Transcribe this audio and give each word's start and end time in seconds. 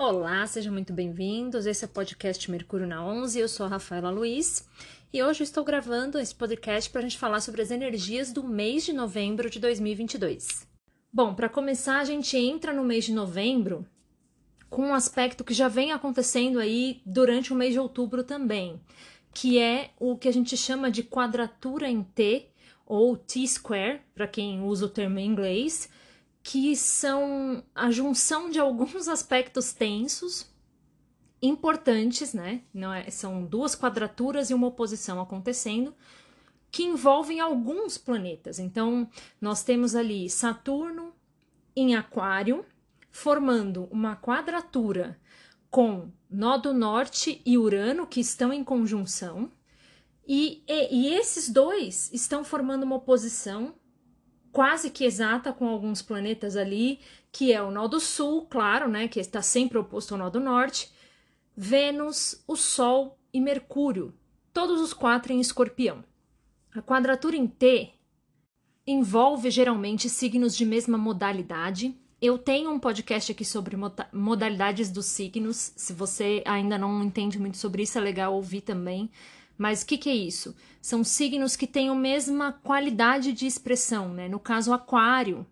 Olá, 0.00 0.46
sejam 0.46 0.72
muito 0.72 0.92
bem-vindos. 0.92 1.66
Esse 1.66 1.84
é 1.84 1.88
o 1.88 1.90
podcast 1.90 2.48
Mercúrio 2.48 2.86
na 2.86 3.04
11. 3.04 3.40
Eu 3.40 3.48
sou 3.48 3.66
a 3.66 3.68
Rafaela 3.68 4.10
Luiz 4.10 4.64
e 5.12 5.20
hoje 5.20 5.42
estou 5.42 5.64
gravando 5.64 6.20
esse 6.20 6.32
podcast 6.32 6.88
para 6.88 7.00
a 7.00 7.02
gente 7.02 7.18
falar 7.18 7.40
sobre 7.40 7.62
as 7.62 7.72
energias 7.72 8.32
do 8.32 8.44
mês 8.44 8.84
de 8.84 8.92
novembro 8.92 9.50
de 9.50 9.58
2022. 9.58 10.68
Bom, 11.12 11.34
para 11.34 11.48
começar, 11.48 11.98
a 11.98 12.04
gente 12.04 12.36
entra 12.36 12.72
no 12.72 12.84
mês 12.84 13.06
de 13.06 13.12
novembro 13.12 13.84
com 14.70 14.82
um 14.82 14.94
aspecto 14.94 15.42
que 15.42 15.52
já 15.52 15.66
vem 15.66 15.90
acontecendo 15.90 16.60
aí 16.60 17.02
durante 17.04 17.52
o 17.52 17.56
mês 17.56 17.72
de 17.72 17.80
outubro 17.80 18.22
também, 18.22 18.80
que 19.34 19.58
é 19.58 19.90
o 19.98 20.16
que 20.16 20.28
a 20.28 20.32
gente 20.32 20.56
chama 20.56 20.92
de 20.92 21.02
quadratura 21.02 21.90
em 21.90 22.04
T 22.04 22.46
ou 22.86 23.16
T-square, 23.16 24.02
para 24.14 24.28
quem 24.28 24.62
usa 24.62 24.86
o 24.86 24.88
termo 24.88 25.18
em 25.18 25.26
inglês 25.26 25.90
que 26.42 26.76
são 26.76 27.62
a 27.74 27.90
junção 27.90 28.50
de 28.50 28.58
alguns 28.58 29.06
aspectos 29.08 29.72
tensos 29.72 30.46
importantes, 31.40 32.34
né? 32.34 32.62
Não 32.72 32.92
é, 32.92 33.10
são 33.10 33.44
duas 33.44 33.74
quadraturas 33.74 34.50
e 34.50 34.54
uma 34.54 34.66
oposição 34.66 35.20
acontecendo 35.20 35.94
que 36.70 36.82
envolvem 36.84 37.40
alguns 37.40 37.96
planetas. 37.96 38.58
Então, 38.58 39.08
nós 39.40 39.62
temos 39.62 39.94
ali 39.94 40.28
Saturno 40.28 41.12
em 41.74 41.94
Aquário, 41.94 42.64
formando 43.10 43.88
uma 43.90 44.16
quadratura 44.16 45.18
com 45.70 46.10
Nó 46.28 46.58
do 46.58 46.74
Norte 46.74 47.40
e 47.44 47.56
Urano, 47.56 48.06
que 48.06 48.20
estão 48.20 48.52
em 48.52 48.64
conjunção, 48.64 49.50
e, 50.26 50.62
e, 50.68 50.94
e 50.94 51.14
esses 51.14 51.48
dois 51.48 52.12
estão 52.12 52.44
formando 52.44 52.82
uma 52.82 52.96
oposição 52.96 53.74
quase 54.52 54.90
que 54.90 55.04
exata 55.04 55.52
com 55.52 55.68
alguns 55.68 56.02
planetas 56.02 56.56
ali, 56.56 57.00
que 57.30 57.52
é 57.52 57.62
o 57.62 57.70
nó 57.70 57.86
do 57.86 58.00
sul, 58.00 58.46
claro, 58.46 58.88
né, 58.88 59.08
que 59.08 59.20
está 59.20 59.42
sempre 59.42 59.78
oposto 59.78 60.14
ao 60.14 60.18
nó 60.18 60.30
do 60.30 60.40
norte, 60.40 60.90
Vênus, 61.56 62.42
o 62.46 62.56
Sol 62.56 63.18
e 63.32 63.40
Mercúrio, 63.40 64.14
todos 64.52 64.80
os 64.80 64.92
quatro 64.92 65.32
em 65.32 65.40
escorpião. 65.40 66.04
A 66.74 66.80
quadratura 66.80 67.36
em 67.36 67.46
T 67.46 67.92
envolve 68.86 69.50
geralmente 69.50 70.08
signos 70.08 70.56
de 70.56 70.64
mesma 70.64 70.96
modalidade. 70.96 71.94
Eu 72.20 72.38
tenho 72.38 72.70
um 72.70 72.78
podcast 72.78 73.32
aqui 73.32 73.44
sobre 73.44 73.76
modalidades 74.12 74.90
dos 74.90 75.06
signos. 75.06 75.72
Se 75.76 75.92
você 75.92 76.42
ainda 76.46 76.78
não 76.78 77.02
entende 77.02 77.38
muito 77.38 77.58
sobre 77.58 77.82
isso, 77.82 77.98
é 77.98 78.00
legal 78.00 78.34
ouvir 78.34 78.60
também. 78.60 79.10
Mas 79.58 79.82
o 79.82 79.86
que, 79.86 79.98
que 79.98 80.08
é 80.08 80.14
isso? 80.14 80.54
São 80.80 81.02
signos 81.02 81.56
que 81.56 81.66
têm 81.66 81.88
a 81.88 81.94
mesma 81.94 82.52
qualidade 82.52 83.32
de 83.32 83.44
expressão, 83.44 84.14
né? 84.14 84.28
No 84.28 84.38
caso, 84.38 84.72
Aquário, 84.72 85.44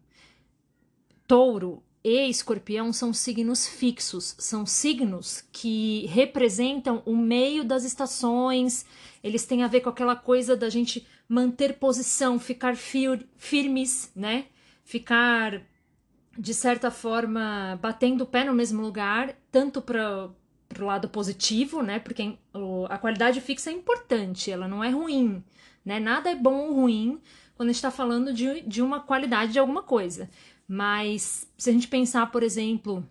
Touro 1.27 1.83
e 2.05 2.29
Escorpião 2.29 2.93
são 2.93 3.12
signos 3.12 3.67
fixos, 3.67 4.37
são 4.39 4.65
signos 4.65 5.43
que 5.51 6.07
representam 6.07 7.03
o 7.05 7.17
meio 7.17 7.65
das 7.65 7.83
estações, 7.83 8.87
eles 9.25 9.45
têm 9.45 9.65
a 9.65 9.67
ver 9.67 9.81
com 9.81 9.91
aquela 9.91 10.15
coisa 10.15 10.57
da 10.57 10.71
gente 10.71 11.05
manter 11.29 11.81
posição, 11.81 12.39
ficar 12.39 12.77
fir 12.77 13.27
firmes, 13.37 14.12
né? 14.15 14.47
Ficar, 14.84 15.62
de 16.39 16.55
certa 16.55 16.93
forma, 16.93 17.77
batendo 17.83 18.23
o 18.23 18.27
pé 18.27 18.45
no 18.45 18.55
mesmo 18.55 18.81
lugar, 18.81 19.34
tanto 19.51 19.83
para 19.83 20.31
pro 20.77 20.84
lado 20.84 21.08
positivo, 21.08 21.82
né? 21.82 21.98
Porque 21.98 22.36
a 22.91 22.98
qualidade 22.98 23.41
fixa 23.41 23.70
é 23.70 23.72
importante, 23.72 24.50
ela 24.50 24.69
não 24.69 24.84
é 24.84 24.91
ruim, 24.91 25.42
né? 25.82 25.98
Nada 25.98 26.30
é 26.30 26.34
bom 26.34 26.69
ou 26.69 26.74
ruim 26.74 27.19
quando 27.56 27.70
a 27.70 27.72
gente 27.72 27.77
está 27.77 27.91
falando 27.91 28.34
de, 28.34 28.60
de 28.60 28.82
uma 28.82 29.00
qualidade 29.00 29.52
de 29.52 29.58
alguma 29.58 29.82
coisa. 29.82 30.28
Mas 30.69 31.48
se 31.56 31.70
a 31.70 31.72
gente 31.72 31.88
pensar, 31.88 32.30
por 32.30 32.42
exemplo, 32.42 33.08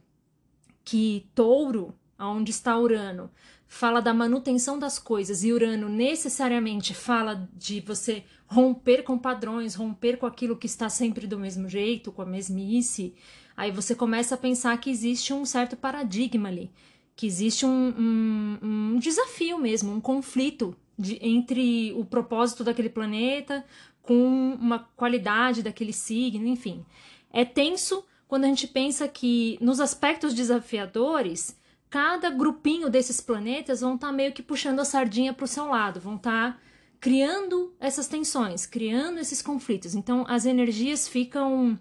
que 0.84 1.28
touro, 1.34 1.92
onde 2.20 2.52
está 2.52 2.78
Urano, 2.78 3.32
fala 3.68 4.00
da 4.00 4.14
manutenção 4.14 4.78
das 4.78 5.00
coisas 5.00 5.44
e 5.44 5.52
Urano 5.52 5.90
necessariamente 5.90 6.94
fala 6.94 7.50
de 7.56 7.82
você 7.82 8.24
romper 8.46 9.02
com 9.02 9.18
padrões, 9.18 9.74
romper 9.74 10.18
com 10.18 10.28
aquilo 10.28 10.56
que 10.56 10.68
está 10.68 10.88
sempre 10.88 11.26
do 11.26 11.40
mesmo 11.40 11.68
jeito, 11.68 12.12
com 12.12 12.22
a 12.22 12.26
mesmice, 12.26 13.16
aí 13.58 13.72
você 13.72 13.96
começa 13.96 14.36
a 14.36 14.38
pensar 14.38 14.78
que 14.78 14.92
existe 14.92 15.34
um 15.34 15.46
certo 15.46 15.76
paradigma 15.76 16.48
ali 16.50 16.72
que 17.16 17.26
existe 17.26 17.66
um, 17.66 17.94
um, 17.98 18.58
um 18.62 19.00
desafio 19.00 19.58
mesmo, 19.58 19.94
um 19.94 20.02
conflito 20.02 20.76
de, 20.98 21.18
entre 21.22 21.94
o 21.94 22.04
propósito 22.04 22.64
daquele 22.64 22.90
planeta 22.90 23.66
com 24.02 24.58
uma 24.60 24.80
qualidade 24.96 25.64
daquele 25.64 25.94
signo, 25.94 26.48
enfim. 26.48 26.86
É 27.32 27.44
tenso 27.44 28.04
quando 28.28 28.46
a 28.46 28.48
gente 28.48 28.68
pensa 28.68 29.08
que 29.08 29.58
nos 29.62 29.80
aspectos 29.80 30.34
desafiadores, 30.34 31.58
cada 31.90 32.30
grupinho 32.30 32.90
desses 32.90 33.22
planetas 33.22 33.82
vão 33.82 33.96
estar 33.96 34.08
tá 34.08 34.14
meio 34.14 34.34
que 34.34 34.44
puxando 34.44 34.80
a 34.80 34.86
sardinha 34.86 35.34
para 35.34 35.46
o 35.46 35.48
seu 35.48 35.68
lado, 35.68 36.00
vão 36.00 36.16
estar 36.16 36.54
tá 36.54 36.60
criando 37.00 37.74
essas 37.80 38.08
tensões, 38.08 38.66
criando 38.66 39.20
esses 39.20 39.42
conflitos. 39.42 39.96
Então 39.96 40.26
as 40.28 40.46
energias 40.46 41.08
ficam 41.08 41.80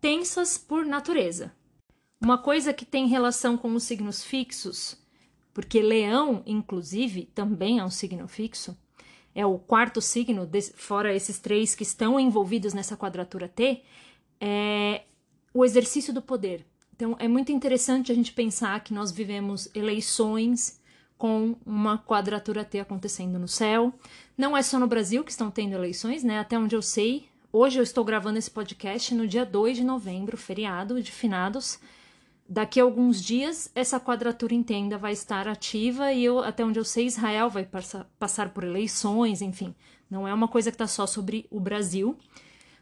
tensas 0.00 0.56
por 0.56 0.84
natureza. 0.86 1.52
Uma 2.20 2.36
coisa 2.36 2.72
que 2.74 2.84
tem 2.84 3.06
relação 3.06 3.56
com 3.56 3.74
os 3.74 3.84
signos 3.84 4.22
fixos, 4.22 4.96
porque 5.54 5.80
Leão, 5.80 6.42
inclusive, 6.44 7.24
também 7.34 7.78
é 7.78 7.84
um 7.84 7.90
signo 7.90 8.28
fixo, 8.28 8.76
é 9.34 9.46
o 9.46 9.58
quarto 9.58 10.02
signo, 10.02 10.48
fora 10.74 11.14
esses 11.14 11.38
três 11.38 11.74
que 11.74 11.82
estão 11.82 12.20
envolvidos 12.20 12.74
nessa 12.74 12.96
quadratura 12.96 13.48
T, 13.48 13.82
é 14.38 15.04
o 15.54 15.64
exercício 15.64 16.12
do 16.12 16.20
poder. 16.20 16.66
Então, 16.94 17.16
é 17.18 17.26
muito 17.26 17.50
interessante 17.52 18.12
a 18.12 18.14
gente 18.14 18.32
pensar 18.32 18.84
que 18.84 18.92
nós 18.92 19.10
vivemos 19.10 19.70
eleições 19.74 20.78
com 21.16 21.56
uma 21.64 21.98
quadratura 21.98 22.64
T 22.64 22.80
acontecendo 22.80 23.38
no 23.38 23.48
céu. 23.48 23.94
Não 24.36 24.54
é 24.54 24.62
só 24.62 24.78
no 24.78 24.86
Brasil 24.86 25.24
que 25.24 25.30
estão 25.30 25.50
tendo 25.50 25.74
eleições, 25.74 26.22
né? 26.22 26.38
Até 26.38 26.58
onde 26.58 26.76
eu 26.76 26.82
sei, 26.82 27.28
hoje 27.50 27.78
eu 27.78 27.82
estou 27.82 28.04
gravando 28.04 28.38
esse 28.38 28.50
podcast 28.50 29.14
no 29.14 29.26
dia 29.26 29.46
2 29.46 29.78
de 29.78 29.84
novembro, 29.84 30.36
feriado 30.36 31.02
de 31.02 31.10
finados. 31.10 31.78
Daqui 32.52 32.80
a 32.80 32.82
alguns 32.82 33.22
dias, 33.22 33.70
essa 33.76 34.00
quadratura 34.00 34.52
em 34.52 34.60
tenda 34.60 34.98
vai 34.98 35.12
estar 35.12 35.46
ativa 35.46 36.12
e 36.12 36.24
eu, 36.24 36.40
até 36.40 36.64
onde 36.64 36.80
eu 36.80 36.84
sei, 36.84 37.06
Israel 37.06 37.48
vai 37.48 37.64
passar, 37.64 38.10
passar 38.18 38.52
por 38.52 38.64
eleições, 38.64 39.40
enfim. 39.40 39.72
Não 40.10 40.26
é 40.26 40.34
uma 40.34 40.48
coisa 40.48 40.72
que 40.72 40.74
está 40.74 40.88
só 40.88 41.06
sobre 41.06 41.46
o 41.48 41.60
Brasil, 41.60 42.18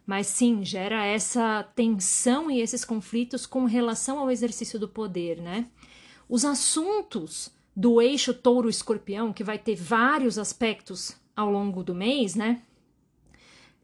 mas 0.07 0.27
sim 0.27 0.65
gera 0.65 1.05
essa 1.05 1.65
tensão 1.75 2.51
e 2.51 2.63
esses 2.63 2.83
conflitos 2.83 3.45
com 3.45 3.67
relação 3.67 4.19
ao 4.19 4.31
exercício 4.31 4.79
do 4.79 4.89
poder, 4.89 5.39
né? 5.43 5.67
Os 6.27 6.47
assuntos 6.47 7.55
do 7.77 8.01
eixo 8.01 8.33
touro-escorpião, 8.33 9.35
que 9.35 9.45
vai 9.45 9.59
ter 9.59 9.77
vários 9.77 10.39
aspectos 10.39 11.15
ao 11.37 11.51
longo 11.51 11.85
do 11.85 11.95
mês, 11.95 12.35
né? 12.35 12.63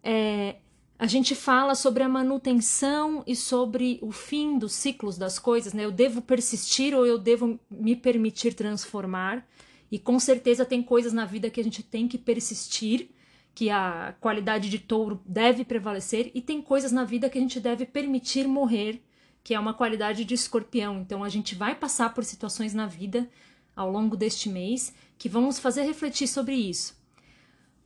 É, 0.03 0.57
a 0.99 1.07
gente 1.07 1.35
fala 1.35 1.75
sobre 1.75 2.03
a 2.03 2.09
manutenção 2.09 3.25
e 3.27 3.35
sobre 3.35 3.99
o 4.01 4.13
fim 4.13 4.59
dos 4.59 4.73
ciclos 4.73 5.19
das 5.19 5.39
coisas, 5.39 5.73
né? 5.73 5.85
Eu 5.85 5.91
devo 5.91 6.23
persistir 6.23 6.95
ou 6.95 7.05
eu 7.05 7.19
devo 7.19 7.59
me 7.69 7.97
permitir 7.97 8.55
transformar? 8.55 9.47
E 9.91 9.99
com 9.99 10.19
certeza 10.19 10.65
tem 10.65 10.83
coisas 10.83 11.13
na 11.13 11.25
vida 11.25 11.51
que 11.51 11.61
a 11.61 11.65
gente 11.65 11.83
tem 11.83 12.07
que 12.07 12.17
persistir, 12.17 13.11
que 13.55 13.71
a 13.71 14.15
qualidade 14.21 14.69
de 14.69 14.79
touro 14.79 15.21
deve 15.27 15.65
prevalecer, 15.65 16.31
e 16.35 16.41
tem 16.41 16.63
coisas 16.63 16.91
na 16.91 17.05
vida 17.05 17.29
que 17.29 17.39
a 17.39 17.41
gente 17.41 17.61
deve 17.61 17.87
permitir 17.87 18.47
morrer, 18.47 19.03
que 19.43 19.55
é 19.55 19.61
uma 19.61 19.75
qualidade 19.75 20.25
de 20.25 20.35
escorpião. 20.35 21.01
Então 21.01 21.23
a 21.23 21.29
gente 21.29 21.55
vai 21.55 21.75
passar 21.75 22.15
por 22.15 22.25
situações 22.25 22.73
na 22.73 22.87
vida 22.87 23.29
ao 23.77 23.91
longo 23.91 24.17
deste 24.17 24.49
mês 24.49 24.95
que 25.19 25.29
vão 25.29 25.43
nos 25.43 25.59
fazer 25.59 25.83
refletir 25.83 26.29
sobre 26.29 26.55
isso. 26.55 26.97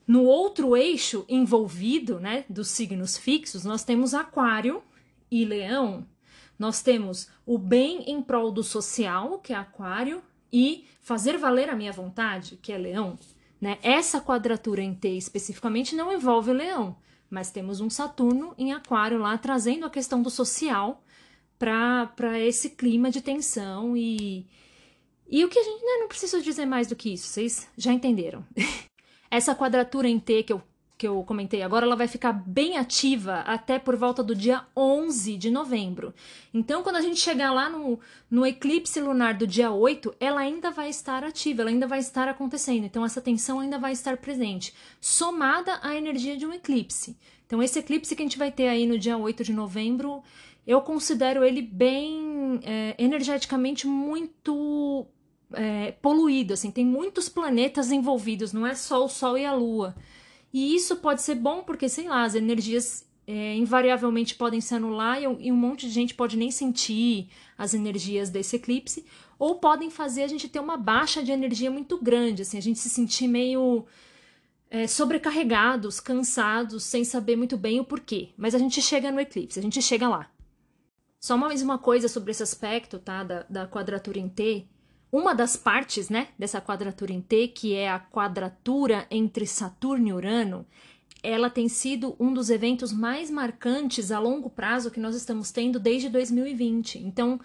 No 0.08 0.24
outro 0.24 0.74
eixo 0.74 1.26
envolvido, 1.28 2.18
né, 2.18 2.46
dos 2.48 2.68
signos 2.68 3.18
fixos, 3.18 3.62
nós 3.62 3.84
temos 3.84 4.14
Aquário 4.14 4.82
e 5.30 5.44
Leão. 5.44 6.06
Nós 6.58 6.80
temos 6.80 7.28
o 7.44 7.58
bem 7.58 8.10
em 8.10 8.22
prol 8.22 8.50
do 8.50 8.62
social, 8.62 9.38
que 9.38 9.52
é 9.52 9.56
Aquário, 9.56 10.22
e 10.50 10.86
fazer 11.02 11.36
valer 11.36 11.68
a 11.68 11.76
minha 11.76 11.92
vontade, 11.92 12.56
que 12.56 12.72
é 12.72 12.78
Leão. 12.78 13.18
Né? 13.60 13.76
Essa 13.82 14.18
quadratura 14.18 14.80
em 14.80 14.94
T 14.94 15.10
especificamente 15.10 15.94
não 15.94 16.10
envolve 16.10 16.54
Leão, 16.54 16.96
mas 17.28 17.50
temos 17.50 17.78
um 17.78 17.90
Saturno 17.90 18.54
em 18.56 18.72
Aquário 18.72 19.18
lá 19.18 19.36
trazendo 19.36 19.84
a 19.84 19.90
questão 19.90 20.22
do 20.22 20.30
social 20.30 21.02
para 21.58 22.38
esse 22.40 22.70
clima 22.70 23.10
de 23.10 23.20
tensão 23.20 23.94
e. 23.94 24.46
E 25.30 25.44
o 25.44 25.50
que 25.50 25.58
a 25.58 25.62
gente. 25.62 25.84
Né, 25.84 25.98
não 26.00 26.08
preciso 26.08 26.40
dizer 26.40 26.64
mais 26.64 26.86
do 26.86 26.96
que 26.96 27.12
isso, 27.12 27.26
vocês 27.26 27.68
já 27.76 27.92
entenderam. 27.92 28.42
Essa 29.30 29.54
quadratura 29.54 30.08
em 30.08 30.18
T 30.18 30.42
que 30.42 30.52
eu, 30.52 30.62
que 30.96 31.06
eu 31.06 31.22
comentei 31.22 31.62
agora, 31.62 31.86
ela 31.86 31.94
vai 31.94 32.08
ficar 32.08 32.32
bem 32.32 32.76
ativa 32.76 33.40
até 33.40 33.78
por 33.78 33.94
volta 33.94 34.22
do 34.22 34.34
dia 34.34 34.64
11 34.76 35.36
de 35.36 35.50
novembro. 35.50 36.12
Então, 36.52 36.82
quando 36.82 36.96
a 36.96 37.00
gente 37.00 37.20
chegar 37.20 37.52
lá 37.52 37.68
no, 37.68 38.00
no 38.30 38.44
eclipse 38.44 39.00
lunar 39.00 39.34
do 39.34 39.46
dia 39.46 39.70
8, 39.70 40.14
ela 40.18 40.40
ainda 40.40 40.70
vai 40.70 40.88
estar 40.88 41.22
ativa, 41.22 41.62
ela 41.62 41.70
ainda 41.70 41.86
vai 41.86 41.98
estar 42.00 42.28
acontecendo. 42.28 42.84
Então, 42.84 43.04
essa 43.04 43.20
tensão 43.20 43.60
ainda 43.60 43.78
vai 43.78 43.92
estar 43.92 44.16
presente, 44.16 44.74
somada 45.00 45.78
à 45.82 45.94
energia 45.94 46.36
de 46.36 46.46
um 46.46 46.52
eclipse. 46.52 47.16
Então, 47.46 47.62
esse 47.62 47.78
eclipse 47.78 48.16
que 48.16 48.22
a 48.22 48.26
gente 48.26 48.38
vai 48.38 48.50
ter 48.50 48.68
aí 48.68 48.86
no 48.86 48.98
dia 48.98 49.16
8 49.16 49.44
de 49.44 49.52
novembro, 49.52 50.22
eu 50.66 50.82
considero 50.82 51.42
ele 51.44 51.62
bem 51.62 52.60
é, 52.62 52.94
energeticamente 52.98 53.86
muito 53.86 55.06
é, 55.52 55.92
poluído, 55.92 56.54
assim, 56.54 56.70
tem 56.70 56.84
muitos 56.84 57.28
planetas 57.28 57.90
envolvidos, 57.90 58.52
não 58.52 58.66
é 58.66 58.74
só 58.74 59.04
o 59.04 59.08
Sol 59.08 59.38
e 59.38 59.44
a 59.44 59.52
Lua. 59.52 59.94
E 60.52 60.74
isso 60.74 60.96
pode 60.96 61.22
ser 61.22 61.34
bom 61.34 61.62
porque, 61.62 61.88
sei 61.88 62.08
lá, 62.08 62.24
as 62.24 62.34
energias 62.34 63.06
é, 63.26 63.54
invariavelmente 63.56 64.34
podem 64.34 64.60
se 64.60 64.74
anular 64.74 65.20
e, 65.20 65.24
e 65.24 65.52
um 65.52 65.56
monte 65.56 65.86
de 65.86 65.92
gente 65.92 66.14
pode 66.14 66.36
nem 66.36 66.50
sentir 66.50 67.28
as 67.56 67.74
energias 67.74 68.30
desse 68.30 68.56
eclipse, 68.56 69.04
ou 69.38 69.56
podem 69.56 69.90
fazer 69.90 70.22
a 70.22 70.28
gente 70.28 70.48
ter 70.48 70.58
uma 70.60 70.76
baixa 70.76 71.22
de 71.22 71.30
energia 71.30 71.70
muito 71.70 71.98
grande, 71.98 72.42
assim, 72.42 72.58
a 72.58 72.62
gente 72.62 72.78
se 72.78 72.88
sentir 72.88 73.28
meio 73.28 73.86
é, 74.70 74.86
sobrecarregados, 74.86 76.00
cansados, 76.00 76.84
sem 76.84 77.04
saber 77.04 77.36
muito 77.36 77.56
bem 77.56 77.80
o 77.80 77.84
porquê. 77.84 78.30
Mas 78.36 78.54
a 78.54 78.58
gente 78.58 78.80
chega 78.82 79.10
no 79.10 79.20
eclipse, 79.20 79.58
a 79.58 79.62
gente 79.62 79.80
chega 79.80 80.08
lá. 80.08 80.30
Só 81.20 81.36
mais 81.36 81.62
uma 81.62 81.78
coisa 81.78 82.08
sobre 82.08 82.30
esse 82.30 82.42
aspecto, 82.42 82.98
tá, 82.98 83.24
da, 83.24 83.42
da 83.48 83.66
quadratura 83.66 84.18
em 84.18 84.28
T. 84.28 84.66
Uma 85.10 85.34
das 85.34 85.56
partes, 85.56 86.10
né, 86.10 86.28
dessa 86.38 86.60
quadratura 86.60 87.12
em 87.12 87.20
T, 87.20 87.48
que 87.48 87.74
é 87.74 87.88
a 87.88 87.98
quadratura 87.98 89.06
entre 89.10 89.46
Saturno 89.46 90.08
e 90.08 90.12
Urano, 90.12 90.66
ela 91.22 91.50
tem 91.50 91.68
sido 91.68 92.14
um 92.20 92.32
dos 92.32 92.50
eventos 92.50 92.92
mais 92.92 93.30
marcantes 93.30 94.12
a 94.12 94.18
longo 94.18 94.50
prazo 94.50 94.90
que 94.90 95.00
nós 95.00 95.16
estamos 95.16 95.50
tendo 95.50 95.80
desde 95.80 96.08
2020. 96.08 96.98
Então, 96.98 97.40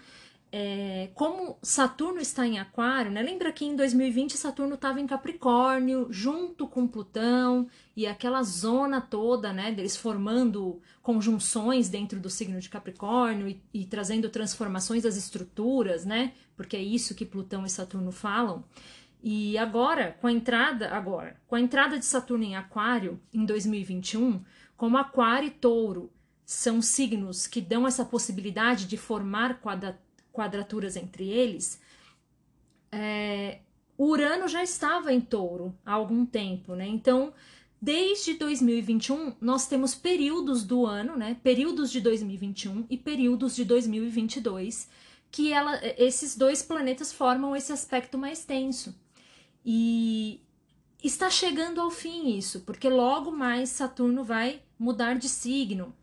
é, 0.56 1.10
como 1.14 1.58
Saturno 1.60 2.20
está 2.20 2.46
em 2.46 2.60
Aquário, 2.60 3.10
né? 3.10 3.20
Lembra 3.20 3.50
que 3.50 3.64
em 3.64 3.74
2020 3.74 4.36
Saturno 4.36 4.76
estava 4.76 5.00
em 5.00 5.06
Capricórnio, 5.06 6.06
junto 6.10 6.68
com 6.68 6.86
Plutão, 6.86 7.66
e 7.96 8.06
aquela 8.06 8.40
zona 8.44 9.00
toda, 9.00 9.52
né? 9.52 9.72
Deles 9.72 9.96
formando 9.96 10.80
conjunções 11.02 11.88
dentro 11.88 12.20
do 12.20 12.30
signo 12.30 12.60
de 12.60 12.68
Capricórnio 12.68 13.48
e, 13.48 13.60
e 13.74 13.84
trazendo 13.84 14.28
transformações 14.28 15.02
das 15.02 15.16
estruturas, 15.16 16.04
né? 16.04 16.34
Porque 16.56 16.76
é 16.76 16.82
isso 16.82 17.16
que 17.16 17.26
Plutão 17.26 17.66
e 17.66 17.68
Saturno 17.68 18.12
falam. 18.12 18.62
E 19.20 19.58
agora, 19.58 20.16
com 20.20 20.28
a 20.28 20.32
entrada, 20.32 20.90
agora, 20.90 21.36
com 21.48 21.56
a 21.56 21.60
entrada 21.60 21.98
de 21.98 22.04
Saturno 22.04 22.44
em 22.44 22.54
Aquário 22.54 23.20
em 23.32 23.44
2021, 23.44 24.44
como 24.76 24.98
Aquário 24.98 25.48
e 25.48 25.50
Touro 25.50 26.12
são 26.46 26.80
signos 26.80 27.48
que 27.48 27.60
dão 27.60 27.88
essa 27.88 28.04
possibilidade 28.04 28.86
de 28.86 28.96
formar 28.96 29.60
quadra 29.60 29.98
quadraturas 30.34 30.96
entre 30.96 31.30
eles, 31.30 31.80
é, 32.90 33.60
Urano 33.96 34.48
já 34.48 34.62
estava 34.62 35.12
em 35.12 35.20
touro 35.20 35.72
há 35.86 35.92
algum 35.92 36.26
tempo, 36.26 36.74
né? 36.74 36.86
Então, 36.86 37.32
desde 37.80 38.34
2021, 38.34 39.34
nós 39.40 39.68
temos 39.68 39.94
períodos 39.94 40.64
do 40.64 40.84
ano, 40.84 41.16
né? 41.16 41.36
Períodos 41.42 41.90
de 41.90 42.00
2021 42.00 42.84
e 42.90 42.98
períodos 42.98 43.54
de 43.54 43.64
2022, 43.64 44.88
que 45.30 45.52
ela, 45.52 45.80
esses 45.96 46.36
dois 46.36 46.62
planetas 46.62 47.12
formam 47.12 47.54
esse 47.54 47.72
aspecto 47.72 48.18
mais 48.18 48.44
tenso. 48.44 48.94
E 49.64 50.40
está 51.02 51.30
chegando 51.30 51.80
ao 51.80 51.90
fim 51.90 52.36
isso, 52.36 52.60
porque 52.62 52.88
logo 52.88 53.30
mais 53.30 53.70
Saturno 53.70 54.24
vai 54.24 54.60
mudar 54.78 55.16
de 55.16 55.28
signo. 55.28 55.94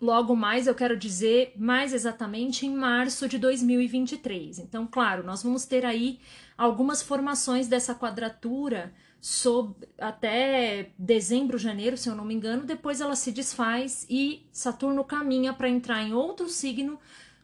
Logo 0.00 0.36
mais, 0.36 0.66
eu 0.66 0.74
quero 0.74 0.96
dizer 0.96 1.54
mais 1.56 1.94
exatamente 1.94 2.66
em 2.66 2.74
março 2.74 3.26
de 3.28 3.38
2023. 3.38 4.58
Então, 4.58 4.86
claro, 4.86 5.24
nós 5.24 5.42
vamos 5.42 5.64
ter 5.64 5.86
aí 5.86 6.20
algumas 6.56 7.02
formações 7.02 7.66
dessa 7.66 7.94
quadratura 7.94 8.92
sob, 9.20 9.74
até 9.98 10.90
dezembro, 10.98 11.58
janeiro, 11.58 11.96
se 11.96 12.08
eu 12.08 12.14
não 12.14 12.24
me 12.24 12.34
engano. 12.34 12.64
Depois 12.64 13.00
ela 13.00 13.16
se 13.16 13.32
desfaz 13.32 14.06
e 14.08 14.46
Saturno 14.52 15.02
caminha 15.02 15.52
para 15.52 15.68
entrar 15.68 16.02
em 16.02 16.12
outro 16.12 16.48
signo 16.48 16.98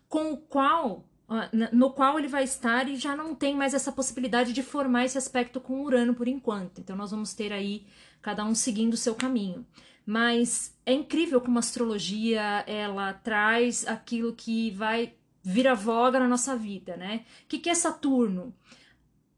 com 0.09 0.33
o 0.33 0.37
qual 0.37 1.05
ah, 1.35 1.49
no 1.73 1.91
qual 1.91 2.19
ele 2.19 2.29
vai 2.29 2.45
estar 2.45 2.87
e 2.87 2.97
já 2.97 3.17
não 3.17 3.35
tem 3.35 3.57
mais 3.57 3.73
essa 3.73 3.91
possibilidade 3.91 4.53
de 4.53 4.63
formar 4.63 5.07
esse 5.07 5.17
aspecto 5.17 5.59
com 5.59 5.83
Urano 5.83 6.15
por 6.15 6.29
enquanto. 6.29 6.79
Então 6.79 6.95
nós 6.95 7.11
vamos 7.11 7.33
ter 7.33 7.53
aí 7.55 7.87
cada 8.21 8.45
um 8.45 8.55
seguindo 8.55 8.93
o 8.93 8.99
seu 8.99 9.15
caminho. 9.15 9.65
Mas 10.05 10.77
é 10.85 10.93
incrível 10.93 11.41
como 11.41 11.59
a 11.59 11.61
astrologia 11.61 12.65
ela 12.67 13.13
traz 13.13 13.87
aquilo 13.87 14.35
que 14.35 14.71
vai 14.73 15.15
vir 15.43 15.67
a 15.67 15.75
voga 15.75 16.19
na 16.19 16.29
nossa 16.29 16.57
vida, 16.57 16.97
né? 16.97 17.25
O 17.45 17.49
que, 17.49 17.59
que 17.59 17.71
é 17.71 17.75
Saturno? 17.75 18.55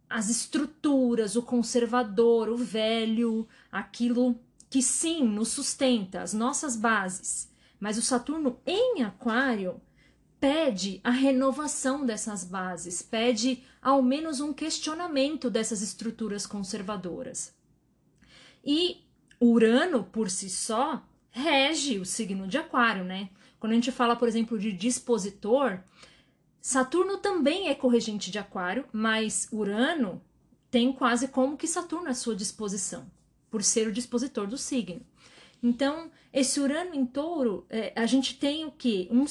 As 0.08 0.28
estruturas, 0.28 1.36
o 1.36 1.42
conservador, 1.42 2.48
o 2.48 2.56
velho, 2.56 3.48
aquilo 3.70 4.38
que 4.70 4.82
sim 4.82 5.24
nos 5.24 5.48
sustenta, 5.48 6.22
as 6.22 6.32
nossas 6.32 6.76
bases. 6.76 7.50
Mas 7.80 7.98
o 7.98 8.02
Saturno 8.02 8.58
em 8.66 9.02
Aquário 9.02 9.80
pede 10.40 11.00
a 11.02 11.10
renovação 11.10 12.04
dessas 12.04 12.44
bases, 12.44 13.00
pede 13.00 13.64
ao 13.80 14.02
menos 14.02 14.40
um 14.40 14.52
questionamento 14.52 15.48
dessas 15.48 15.80
estruturas 15.80 16.46
conservadoras. 16.46 17.54
E 18.64 19.04
Urano, 19.50 20.04
por 20.04 20.30
si 20.30 20.48
só, 20.48 21.02
rege 21.30 21.98
o 21.98 22.04
signo 22.04 22.46
de 22.46 22.56
Aquário, 22.56 23.04
né? 23.04 23.30
Quando 23.58 23.72
a 23.72 23.74
gente 23.74 23.92
fala, 23.92 24.16
por 24.16 24.28
exemplo, 24.28 24.58
de 24.58 24.72
dispositor, 24.72 25.80
Saturno 26.60 27.18
também 27.18 27.68
é 27.68 27.74
corregente 27.74 28.30
de 28.30 28.38
Aquário, 28.38 28.86
mas 28.92 29.48
Urano 29.52 30.22
tem 30.70 30.92
quase 30.92 31.28
como 31.28 31.56
que 31.56 31.66
Saturno 31.66 32.08
à 32.08 32.14
sua 32.14 32.34
disposição, 32.34 33.10
por 33.50 33.62
ser 33.62 33.86
o 33.88 33.92
dispositor 33.92 34.46
do 34.46 34.56
signo. 34.56 35.00
Então, 35.62 36.10
esse 36.32 36.60
Urano 36.60 36.94
em 36.94 37.06
touro, 37.06 37.66
é, 37.70 37.92
a 37.96 38.06
gente 38.06 38.38
tem 38.38 38.64
o 38.64 38.70
que? 38.70 39.08
Um, 39.10 39.24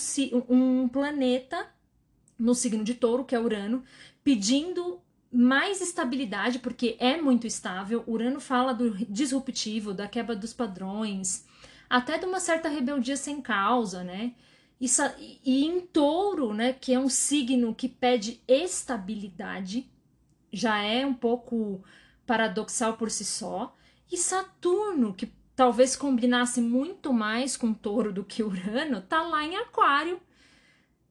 um 0.49 0.87
planeta 0.87 1.67
no 2.37 2.55
signo 2.55 2.83
de 2.83 2.93
touro, 2.93 3.25
que 3.25 3.35
é 3.35 3.39
Urano, 3.39 3.83
pedindo 4.23 4.99
mais 5.33 5.81
estabilidade, 5.81 6.59
porque 6.59 6.95
é 6.99 7.19
muito 7.19 7.47
estável. 7.47 8.03
Urano 8.05 8.39
fala 8.39 8.73
do 8.73 8.91
disruptivo, 9.09 9.93
da 9.93 10.07
quebra 10.07 10.35
dos 10.35 10.53
padrões, 10.53 11.47
até 11.89 12.19
de 12.19 12.25
uma 12.25 12.39
certa 12.39 12.69
rebeldia 12.69 13.17
sem 13.17 13.41
causa, 13.41 14.03
né? 14.03 14.35
E, 14.79 14.87
e 15.43 15.65
em 15.65 15.81
touro, 15.81 16.53
né, 16.53 16.73
que 16.73 16.93
é 16.93 16.99
um 16.99 17.09
signo 17.09 17.73
que 17.73 17.87
pede 17.87 18.41
estabilidade, 18.47 19.89
já 20.51 20.77
é 20.81 21.05
um 21.05 21.13
pouco 21.13 21.83
paradoxal 22.27 22.95
por 22.95 23.09
si 23.09 23.25
só. 23.25 23.75
E 24.11 24.17
Saturno, 24.17 25.13
que 25.13 25.31
talvez 25.55 25.95
combinasse 25.95 26.61
muito 26.61 27.11
mais 27.11 27.57
com 27.57 27.73
touro 27.73 28.13
do 28.13 28.23
que 28.23 28.43
Urano, 28.43 29.01
tá 29.01 29.23
lá 29.23 29.43
em 29.43 29.55
Aquário, 29.55 30.21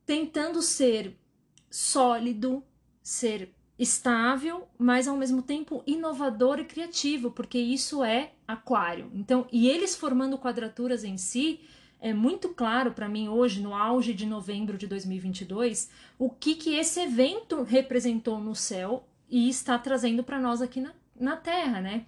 tentando 0.04 0.62
ser 0.62 1.16
sólido, 1.70 2.62
ser 3.02 3.52
estável, 3.78 4.68
mas 4.78 5.08
ao 5.08 5.16
mesmo 5.16 5.42
tempo 5.42 5.82
inovador 5.86 6.58
e 6.60 6.64
criativo, 6.64 7.30
porque 7.30 7.58
isso 7.58 8.04
é 8.04 8.32
aquário. 8.46 9.10
Então, 9.14 9.46
e 9.50 9.68
eles 9.68 9.96
formando 9.96 10.38
quadraturas 10.38 11.04
em 11.04 11.16
si, 11.16 11.60
é 12.00 12.12
muito 12.12 12.48
claro 12.50 12.92
para 12.92 13.08
mim 13.08 13.28
hoje, 13.28 13.60
no 13.60 13.74
auge 13.74 14.12
de 14.12 14.26
novembro 14.26 14.76
de 14.76 14.86
2022, 14.86 15.90
o 16.18 16.28
que, 16.28 16.54
que 16.54 16.74
esse 16.74 17.00
evento 17.00 17.62
representou 17.62 18.38
no 18.40 18.54
céu 18.54 19.06
e 19.30 19.48
está 19.48 19.78
trazendo 19.78 20.22
para 20.22 20.40
nós 20.40 20.60
aqui 20.60 20.80
na, 20.80 20.92
na 21.18 21.36
Terra, 21.36 21.80
né? 21.80 22.04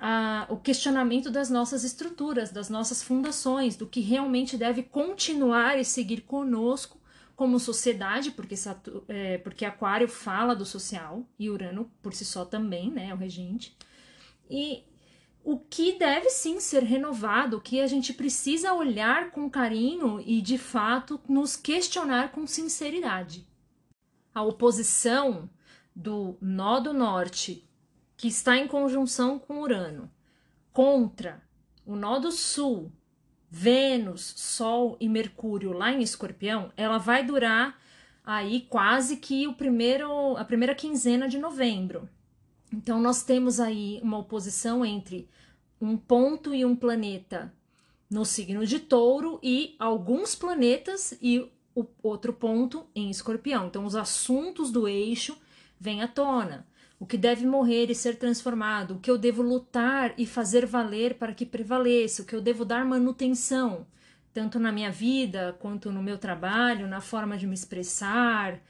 Ah, 0.00 0.46
o 0.48 0.56
questionamento 0.56 1.30
das 1.30 1.50
nossas 1.50 1.84
estruturas, 1.84 2.50
das 2.50 2.68
nossas 2.68 3.02
fundações, 3.02 3.76
do 3.76 3.86
que 3.86 4.00
realmente 4.00 4.56
deve 4.56 4.82
continuar 4.82 5.78
e 5.78 5.84
seguir 5.84 6.22
conosco 6.22 6.98
como 7.34 7.58
sociedade, 7.58 8.30
porque, 8.30 8.54
é, 9.08 9.38
porque 9.38 9.64
Aquário 9.64 10.08
fala 10.08 10.54
do 10.54 10.64
social 10.64 11.26
e 11.38 11.50
Urano 11.50 11.90
por 12.02 12.12
si 12.14 12.24
só 12.24 12.44
também, 12.44 12.90
né, 12.90 13.08
é 13.08 13.14
o 13.14 13.16
regente. 13.16 13.76
E 14.48 14.84
o 15.44 15.58
que 15.58 15.98
deve 15.98 16.30
sim 16.30 16.60
ser 16.60 16.82
renovado, 16.82 17.56
o 17.56 17.60
que 17.60 17.80
a 17.80 17.86
gente 17.86 18.12
precisa 18.12 18.74
olhar 18.74 19.30
com 19.30 19.50
carinho 19.50 20.20
e 20.20 20.40
de 20.40 20.56
fato 20.56 21.20
nos 21.28 21.56
questionar 21.56 22.30
com 22.30 22.46
sinceridade. 22.46 23.46
A 24.34 24.42
oposição 24.42 25.50
do 25.94 26.36
nó 26.40 26.80
do 26.80 26.92
norte, 26.92 27.68
que 28.16 28.28
está 28.28 28.56
em 28.56 28.68
conjunção 28.68 29.38
com 29.38 29.60
Urano, 29.60 30.10
contra 30.72 31.42
o 31.84 31.96
nó 31.96 32.18
do 32.18 32.30
sul, 32.30 32.92
Vênus, 33.54 34.32
Sol 34.34 34.96
e 34.98 35.06
Mercúrio 35.06 35.74
lá 35.74 35.92
em 35.92 36.00
Escorpião, 36.00 36.72
ela 36.74 36.96
vai 36.96 37.22
durar 37.22 37.78
aí 38.24 38.62
quase 38.62 39.18
que 39.18 39.46
o 39.46 39.52
primeiro, 39.52 40.38
a 40.38 40.44
primeira 40.44 40.74
quinzena 40.74 41.28
de 41.28 41.36
novembro. 41.36 42.08
Então 42.72 42.98
nós 42.98 43.22
temos 43.22 43.60
aí 43.60 44.00
uma 44.02 44.16
oposição 44.16 44.86
entre 44.86 45.28
um 45.78 45.98
ponto 45.98 46.54
e 46.54 46.64
um 46.64 46.74
planeta 46.74 47.52
no 48.08 48.24
signo 48.24 48.64
de 48.64 48.78
Touro 48.78 49.38
e 49.42 49.76
alguns 49.78 50.34
planetas 50.34 51.12
e 51.20 51.46
o 51.74 51.86
outro 52.02 52.32
ponto 52.32 52.86
em 52.94 53.10
Escorpião. 53.10 53.66
Então 53.66 53.84
os 53.84 53.94
assuntos 53.94 54.70
do 54.72 54.88
eixo 54.88 55.36
vêm 55.78 56.00
à 56.00 56.08
tona. 56.08 56.66
O 57.02 57.04
que 57.04 57.18
deve 57.18 57.44
morrer 57.44 57.90
e 57.90 57.96
ser 57.96 58.14
transformado, 58.14 58.94
o 58.94 59.00
que 59.00 59.10
eu 59.10 59.18
devo 59.18 59.42
lutar 59.42 60.14
e 60.16 60.24
fazer 60.24 60.64
valer 60.64 61.14
para 61.14 61.34
que 61.34 61.44
prevaleça, 61.44 62.22
o 62.22 62.24
que 62.24 62.32
eu 62.32 62.40
devo 62.40 62.64
dar 62.64 62.84
manutenção, 62.84 63.84
tanto 64.32 64.60
na 64.60 64.70
minha 64.70 64.88
vida 64.88 65.56
quanto 65.58 65.90
no 65.90 66.00
meu 66.00 66.16
trabalho, 66.16 66.86
na 66.86 67.00
forma 67.00 67.36
de 67.36 67.44
me 67.44 67.54
expressar, 67.54 68.60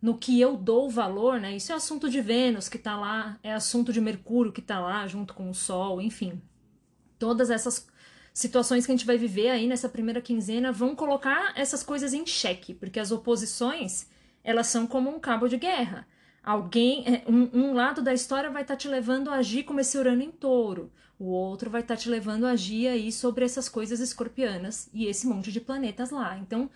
no 0.00 0.16
que 0.16 0.40
eu 0.40 0.56
dou 0.56 0.88
valor, 0.88 1.38
né? 1.38 1.54
Isso 1.54 1.72
é 1.72 1.74
assunto 1.74 2.08
de 2.08 2.22
Vênus 2.22 2.70
que 2.70 2.78
tá 2.78 2.96
lá, 2.96 3.38
é 3.42 3.52
assunto 3.52 3.92
de 3.92 4.00
Mercúrio 4.00 4.50
que 4.50 4.62
tá 4.62 4.80
lá 4.80 5.06
junto 5.06 5.34
com 5.34 5.50
o 5.50 5.54
Sol, 5.54 6.00
enfim. 6.00 6.40
Todas 7.18 7.50
essas 7.50 7.86
situações 8.32 8.86
que 8.86 8.92
a 8.92 8.96
gente 8.96 9.06
vai 9.06 9.18
viver 9.18 9.50
aí 9.50 9.66
nessa 9.66 9.90
primeira 9.90 10.22
quinzena 10.22 10.72
vão 10.72 10.96
colocar 10.96 11.52
essas 11.54 11.82
coisas 11.82 12.14
em 12.14 12.24
xeque, 12.24 12.72
porque 12.72 12.98
as 12.98 13.12
oposições, 13.12 14.08
elas 14.42 14.68
são 14.68 14.86
como 14.86 15.14
um 15.14 15.20
cabo 15.20 15.48
de 15.48 15.58
guerra 15.58 16.08
Alguém, 16.44 17.04
é, 17.06 17.24
um, 17.26 17.48
um 17.54 17.74
lado 17.74 18.02
da 18.02 18.12
história 18.12 18.50
vai 18.50 18.62
estar 18.62 18.74
tá 18.74 18.78
te 18.78 18.86
levando 18.86 19.30
a 19.30 19.36
agir 19.36 19.62
como 19.62 19.80
esse 19.80 19.96
Urano 19.96 20.22
em 20.22 20.30
touro, 20.30 20.92
o 21.18 21.26
outro 21.26 21.70
vai 21.70 21.80
estar 21.80 21.96
tá 21.96 22.00
te 22.02 22.10
levando 22.10 22.44
a 22.44 22.50
agir 22.50 22.86
aí 22.86 23.10
sobre 23.10 23.46
essas 23.46 23.66
coisas 23.66 23.98
escorpianas 23.98 24.90
e 24.92 25.06
esse 25.06 25.26
monte 25.26 25.50
de 25.50 25.58
planetas 25.58 26.10
lá. 26.10 26.36
Então, 26.36 26.68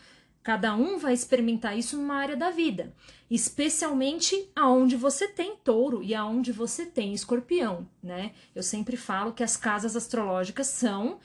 cada 0.42 0.75
um 0.75 0.96
vai 0.96 1.12
experimentar 1.12 1.76
isso 1.76 1.98
numa 1.98 2.14
área 2.14 2.34
da 2.34 2.50
vida, 2.50 2.94
especialmente 3.30 4.50
aonde 4.56 4.96
você 4.96 5.28
tem 5.28 5.56
touro 5.56 6.02
e 6.02 6.14
aonde 6.14 6.50
você 6.50 6.87
tem 6.87 7.12
escorpião, 7.12 7.87
né? 8.02 8.32
Eu 8.54 8.62
sempre 8.62 8.96
falo 8.96 9.34
que 9.34 9.44
as 9.44 9.54
casas 9.54 9.94
astrológicas 9.94 10.68
são 10.68 11.18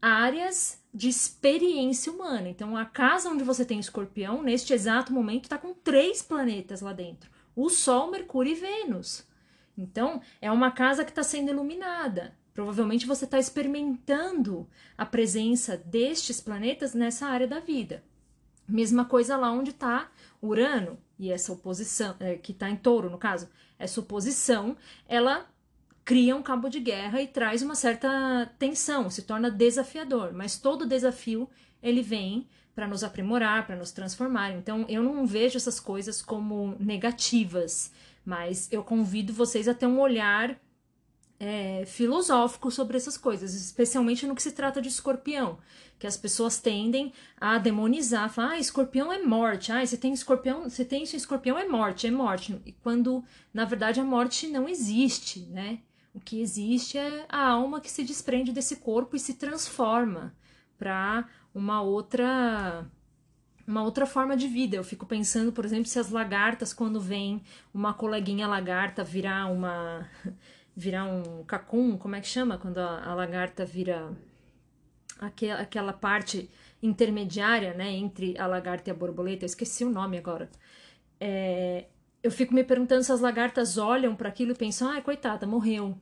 áreas 0.00 0.80
de 0.94 1.10
experiência 1.10 2.10
humana. 2.10 2.48
Então, 2.48 2.74
a 2.78 2.86
casa 2.86 3.28
onde 3.28 3.44
você 3.44 3.62
tem 3.62 3.78
escorpião, 3.78 4.42
neste 4.42 4.72
exato 4.72 5.12
momento, 5.12 5.44
está 5.44 5.58
com 5.58 5.74
três 5.74 6.22
planetas 6.22 6.80
lá 6.80 6.94
dentro 6.94 7.30
o 7.64 7.70
Sol, 7.70 8.10
Mercúrio 8.10 8.52
e 8.52 8.54
Vênus. 8.54 9.24
Então, 9.76 10.20
é 10.40 10.50
uma 10.50 10.70
casa 10.70 11.04
que 11.04 11.10
está 11.10 11.22
sendo 11.22 11.50
iluminada. 11.50 12.34
Provavelmente 12.52 13.06
você 13.06 13.24
está 13.24 13.38
experimentando 13.38 14.68
a 14.96 15.06
presença 15.06 15.76
destes 15.76 16.40
planetas 16.40 16.94
nessa 16.94 17.26
área 17.26 17.46
da 17.46 17.60
vida. 17.60 18.02
Mesma 18.68 19.04
coisa 19.04 19.36
lá 19.36 19.50
onde 19.50 19.70
está 19.70 20.10
Urano 20.42 20.98
e 21.18 21.30
essa 21.30 21.52
oposição, 21.52 22.14
é, 22.20 22.36
que 22.36 22.52
está 22.52 22.68
em 22.68 22.76
touro, 22.76 23.10
no 23.10 23.18
caso, 23.18 23.48
essa 23.78 24.00
oposição, 24.00 24.76
ela 25.08 25.48
cria 26.04 26.34
um 26.34 26.42
cabo 26.42 26.68
de 26.68 26.80
guerra 26.80 27.20
e 27.22 27.26
traz 27.28 27.62
uma 27.62 27.74
certa 27.74 28.50
tensão, 28.58 29.10
se 29.10 29.22
torna 29.22 29.50
desafiador. 29.50 30.32
Mas 30.32 30.58
todo 30.58 30.86
desafio 30.86 31.48
ele 31.82 32.02
vem 32.02 32.48
para 32.74 32.86
nos 32.86 33.04
aprimorar, 33.04 33.66
para 33.66 33.76
nos 33.76 33.92
transformar. 33.92 34.52
Então, 34.52 34.84
eu 34.88 35.02
não 35.02 35.26
vejo 35.26 35.56
essas 35.56 35.78
coisas 35.80 36.22
como 36.22 36.76
negativas, 36.78 37.92
mas 38.24 38.68
eu 38.72 38.82
convido 38.82 39.32
vocês 39.32 39.68
a 39.68 39.74
ter 39.74 39.86
um 39.86 40.00
olhar 40.00 40.58
é, 41.40 41.84
filosófico 41.86 42.70
sobre 42.70 42.98
essas 42.98 43.16
coisas, 43.16 43.54
especialmente 43.54 44.26
no 44.26 44.34
que 44.34 44.42
se 44.42 44.52
trata 44.52 44.80
de 44.82 44.88
escorpião, 44.88 45.58
que 45.98 46.06
as 46.06 46.16
pessoas 46.16 46.58
tendem 46.58 47.12
a 47.40 47.56
demonizar, 47.56 48.30
falar, 48.30 48.50
ah, 48.50 48.58
escorpião 48.58 49.10
é 49.10 49.22
morte, 49.22 49.72
ah, 49.72 49.84
você 49.84 49.96
tem 49.96 50.12
escorpião, 50.12 50.68
você 50.68 50.84
tem 50.84 51.02
isso, 51.02 51.16
escorpião 51.16 51.58
é 51.58 51.66
morte, 51.66 52.06
é 52.06 52.10
morte, 52.10 52.60
e 52.66 52.72
quando 52.72 53.24
na 53.54 53.64
verdade 53.64 54.00
a 54.00 54.04
morte 54.04 54.46
não 54.48 54.68
existe, 54.68 55.40
né? 55.46 55.80
O 56.12 56.20
que 56.20 56.40
existe 56.40 56.98
é 56.98 57.24
a 57.28 57.46
alma 57.46 57.80
que 57.80 57.90
se 57.90 58.02
desprende 58.02 58.52
desse 58.52 58.76
corpo 58.76 59.16
e 59.16 59.20
se 59.20 59.34
transforma 59.34 60.34
para 60.76 61.28
uma 61.54 61.82
outra 61.82 62.86
uma 63.66 63.82
outra 63.84 64.04
forma 64.04 64.36
de 64.36 64.48
vida. 64.48 64.76
Eu 64.76 64.84
fico 64.84 65.06
pensando, 65.06 65.52
por 65.52 65.64
exemplo, 65.64 65.86
se 65.86 65.98
as 65.98 66.10
lagartas 66.10 66.72
quando 66.72 67.00
vem 67.00 67.42
uma 67.72 67.94
coleguinha 67.94 68.48
lagarta 68.48 69.04
virar 69.04 69.46
uma 69.46 70.08
virar 70.74 71.04
um 71.04 71.44
cacum, 71.44 71.96
como 71.96 72.16
é 72.16 72.20
que 72.20 72.26
chama 72.26 72.58
quando 72.58 72.78
a, 72.78 73.04
a 73.04 73.14
lagarta 73.14 73.64
vira 73.64 74.12
aquela, 75.20 75.60
aquela 75.60 75.92
parte 75.92 76.50
intermediária, 76.82 77.74
né, 77.74 77.90
entre 77.92 78.38
a 78.38 78.46
lagarta 78.46 78.90
e 78.90 78.92
a 78.92 78.94
borboleta. 78.94 79.44
Eu 79.44 79.46
esqueci 79.46 79.84
o 79.84 79.90
nome 79.90 80.18
agora. 80.18 80.48
É, 81.20 81.86
eu 82.22 82.30
fico 82.30 82.54
me 82.54 82.64
perguntando 82.64 83.04
se 83.04 83.12
as 83.12 83.20
lagartas 83.20 83.78
olham 83.78 84.16
para 84.16 84.28
aquilo 84.28 84.52
e 84.52 84.54
pensam, 84.54 84.90
ah, 84.90 85.00
coitada, 85.02 85.46
morreu 85.46 85.98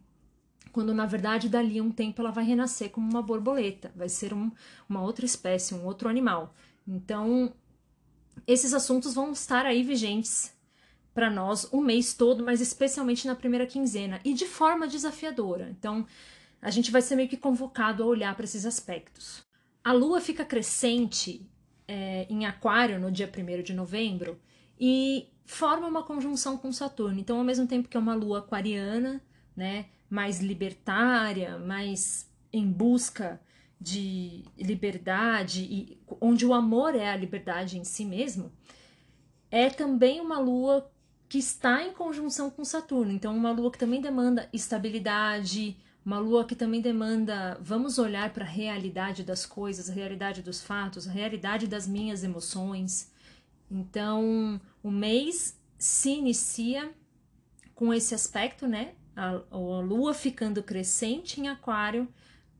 quando 0.68 0.94
na 0.94 1.06
verdade 1.06 1.48
dali 1.48 1.78
a 1.78 1.82
um 1.82 1.90
tempo 1.90 2.20
ela 2.20 2.30
vai 2.30 2.44
renascer 2.44 2.90
como 2.90 3.08
uma 3.08 3.22
borboleta, 3.22 3.92
vai 3.94 4.08
ser 4.08 4.32
um, 4.32 4.50
uma 4.88 5.02
outra 5.02 5.24
espécie, 5.24 5.74
um 5.74 5.84
outro 5.84 6.08
animal. 6.08 6.54
Então, 6.86 7.52
esses 8.46 8.72
assuntos 8.72 9.14
vão 9.14 9.32
estar 9.32 9.66
aí 9.66 9.82
vigentes 9.82 10.56
para 11.12 11.28
nós 11.28 11.68
o 11.72 11.80
mês 11.80 12.14
todo, 12.14 12.44
mas 12.44 12.60
especialmente 12.60 13.26
na 13.26 13.34
primeira 13.34 13.66
quinzena 13.66 14.20
e 14.24 14.32
de 14.32 14.46
forma 14.46 14.86
desafiadora. 14.86 15.68
Então, 15.70 16.06
a 16.60 16.70
gente 16.70 16.90
vai 16.90 17.02
ser 17.02 17.16
meio 17.16 17.28
que 17.28 17.36
convocado 17.36 18.02
a 18.02 18.06
olhar 18.06 18.34
para 18.34 18.44
esses 18.44 18.64
aspectos. 18.64 19.44
A 19.82 19.92
lua 19.92 20.20
fica 20.20 20.44
crescente 20.44 21.48
é, 21.86 22.26
em 22.28 22.46
Aquário 22.46 23.00
no 23.00 23.10
dia 23.10 23.28
1 23.28 23.62
de 23.62 23.72
novembro 23.72 24.40
e 24.78 25.28
forma 25.44 25.86
uma 25.86 26.02
conjunção 26.02 26.56
com 26.56 26.70
Saturno. 26.70 27.18
Então, 27.18 27.38
ao 27.38 27.44
mesmo 27.44 27.66
tempo 27.66 27.88
que 27.88 27.96
é 27.96 28.00
uma 28.00 28.14
lua 28.14 28.40
aquariana, 28.40 29.20
né, 29.56 29.86
mais 30.08 30.40
libertária, 30.40 31.58
mais 31.58 32.30
em 32.52 32.70
busca 32.70 33.40
de 33.80 34.44
liberdade 34.56 35.62
e 35.62 36.00
onde 36.20 36.44
o 36.44 36.52
amor 36.52 36.94
é 36.94 37.08
a 37.08 37.16
liberdade 37.16 37.78
em 37.78 37.84
si 37.84 38.04
mesmo, 38.04 38.50
é 39.50 39.70
também 39.70 40.20
uma 40.20 40.38
lua 40.38 40.90
que 41.28 41.38
está 41.38 41.82
em 41.82 41.92
conjunção 41.92 42.50
com 42.50 42.64
Saturno. 42.64 43.12
Então, 43.12 43.36
uma 43.36 43.50
lua 43.50 43.70
que 43.70 43.78
também 43.78 44.00
demanda 44.00 44.48
estabilidade, 44.52 45.76
uma 46.04 46.18
lua 46.18 46.44
que 46.44 46.56
também 46.56 46.80
demanda 46.80 47.58
vamos 47.60 47.98
olhar 47.98 48.32
para 48.32 48.44
a 48.44 48.48
realidade 48.48 49.22
das 49.22 49.44
coisas, 49.44 49.90
a 49.90 49.92
realidade 49.92 50.42
dos 50.42 50.62
fatos, 50.62 51.06
a 51.06 51.12
realidade 51.12 51.66
das 51.66 51.86
minhas 51.86 52.24
emoções. 52.24 53.12
Então, 53.70 54.60
o 54.82 54.90
mês 54.90 55.60
se 55.78 56.10
inicia 56.10 56.90
com 57.74 57.92
esse 57.92 58.14
aspecto, 58.14 58.66
né? 58.66 58.94
A, 59.18 59.42
a 59.50 59.80
Lua 59.80 60.14
ficando 60.14 60.62
crescente 60.62 61.40
em 61.40 61.48
Aquário, 61.48 62.08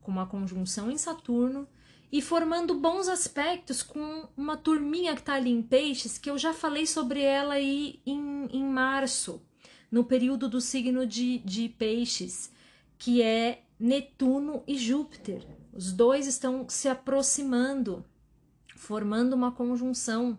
com 0.01 0.11
uma 0.11 0.27
conjunção 0.27 0.91
em 0.91 0.97
Saturno, 0.97 1.65
e 2.11 2.21
formando 2.21 2.73
bons 2.73 3.07
aspectos 3.07 3.81
com 3.81 4.27
uma 4.35 4.57
turminha 4.57 5.13
que 5.13 5.21
está 5.21 5.35
ali 5.35 5.51
em 5.51 5.61
Peixes, 5.61 6.17
que 6.17 6.29
eu 6.29 6.37
já 6.37 6.53
falei 6.53 6.85
sobre 6.85 7.21
ela 7.21 7.53
aí 7.53 8.01
em, 8.05 8.47
em 8.51 8.63
março, 8.63 9.41
no 9.89 10.03
período 10.03 10.49
do 10.49 10.59
signo 10.59 11.05
de, 11.05 11.37
de 11.39 11.69
Peixes, 11.69 12.51
que 12.97 13.21
é 13.21 13.63
Netuno 13.79 14.63
e 14.67 14.77
Júpiter. 14.77 15.47
Os 15.71 15.93
dois 15.93 16.27
estão 16.27 16.67
se 16.67 16.89
aproximando, 16.89 18.03
formando 18.75 19.33
uma 19.33 19.51
conjunção 19.51 20.37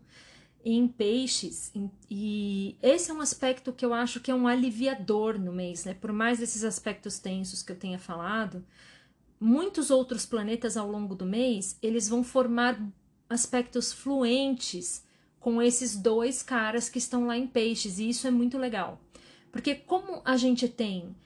em 0.64 0.87
peixes. 0.87 1.73
E 2.11 2.76
esse 2.83 3.11
é 3.11 3.14
um 3.14 3.21
aspecto 3.21 3.73
que 3.73 3.85
eu 3.85 3.95
acho 3.95 4.21
que 4.21 4.31
é 4.31 4.35
um 4.35 4.47
aliviador 4.47 5.38
no 5.38 5.52
mês, 5.52 5.85
né? 5.85 5.95
Por 5.95 6.12
mais 6.12 6.38
desses 6.38 6.64
aspectos 6.64 7.19
tensos 7.19 7.62
que 7.62 7.73
eu 7.73 7.76
tenha 7.76 7.99
falado, 7.99 8.64
muitos 9.38 9.90
outros 9.90 10.26
planetas 10.26 10.76
ao 10.76 10.90
longo 10.90 11.14
do 11.14 11.25
mês, 11.25 11.79
eles 11.83 12.09
vão 12.09 12.23
formar 12.23 12.81
aspectos 13.29 13.93
fluentes 13.93 15.05
com 15.38 15.62
esses 15.62 15.97
dois 15.97 16.43
caras 16.43 16.88
que 16.88 16.99
estão 16.99 17.26
lá 17.26 17.37
em 17.37 17.47
peixes, 17.47 17.99
e 17.99 18.09
isso 18.09 18.26
é 18.26 18.31
muito 18.31 18.59
legal. 18.59 19.00
Porque 19.50 19.75
como 19.75 20.21
a 20.25 20.37
gente 20.37 20.69
tem 20.69 21.17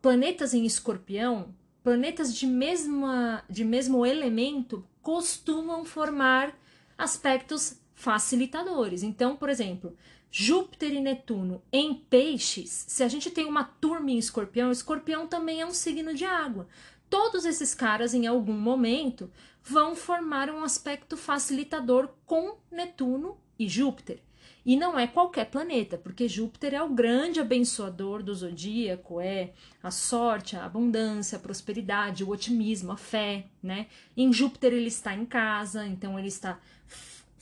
planetas 0.00 0.54
em 0.54 0.64
escorpião, 0.64 1.54
planetas 1.82 2.34
de, 2.34 2.46
mesma, 2.46 3.44
de 3.48 3.64
mesmo 3.64 4.06
elemento 4.06 4.86
costumam 5.02 5.84
formar 5.84 6.56
aspectos 6.96 7.81
facilitadores. 8.02 9.04
Então, 9.04 9.36
por 9.36 9.48
exemplo, 9.48 9.96
Júpiter 10.28 10.92
e 10.92 11.00
Netuno 11.00 11.62
em 11.72 11.94
peixes, 11.94 12.84
se 12.88 13.04
a 13.04 13.08
gente 13.08 13.30
tem 13.30 13.44
uma 13.44 13.62
turma 13.62 14.10
em 14.10 14.18
escorpião, 14.18 14.72
escorpião 14.72 15.28
também 15.28 15.60
é 15.60 15.66
um 15.66 15.72
signo 15.72 16.12
de 16.12 16.24
água. 16.24 16.66
Todos 17.08 17.44
esses 17.44 17.74
caras, 17.74 18.12
em 18.12 18.26
algum 18.26 18.54
momento, 18.54 19.30
vão 19.62 19.94
formar 19.94 20.50
um 20.50 20.64
aspecto 20.64 21.16
facilitador 21.16 22.08
com 22.26 22.56
Netuno 22.72 23.36
e 23.56 23.68
Júpiter. 23.68 24.20
E 24.66 24.76
não 24.76 24.98
é 24.98 25.06
qualquer 25.06 25.44
planeta, 25.48 25.96
porque 25.96 26.28
Júpiter 26.28 26.74
é 26.74 26.82
o 26.82 26.88
grande 26.88 27.38
abençoador 27.38 28.20
do 28.20 28.34
zodíaco, 28.34 29.20
é 29.20 29.52
a 29.80 29.92
sorte, 29.92 30.56
a 30.56 30.64
abundância, 30.64 31.38
a 31.38 31.40
prosperidade, 31.40 32.24
o 32.24 32.30
otimismo, 32.30 32.90
a 32.90 32.96
fé, 32.96 33.46
né? 33.62 33.86
Em 34.16 34.32
Júpiter 34.32 34.72
ele 34.72 34.88
está 34.88 35.14
em 35.14 35.24
casa, 35.24 35.86
então 35.86 36.18
ele 36.18 36.28
está 36.28 36.58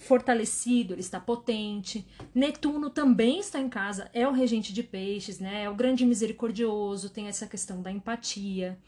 fortalecido, 0.00 0.94
ele 0.94 1.00
está 1.00 1.20
potente. 1.20 2.06
Netuno 2.34 2.88
também 2.88 3.38
está 3.38 3.60
em 3.60 3.68
casa, 3.68 4.10
é 4.14 4.26
o 4.26 4.32
regente 4.32 4.72
de 4.72 4.82
peixes, 4.82 5.38
né? 5.38 5.64
É 5.64 5.70
o 5.70 5.74
grande 5.74 6.06
misericordioso, 6.06 7.10
tem 7.10 7.28
essa 7.28 7.46
questão 7.46 7.82
da 7.82 7.92
empatia. 7.92 8.78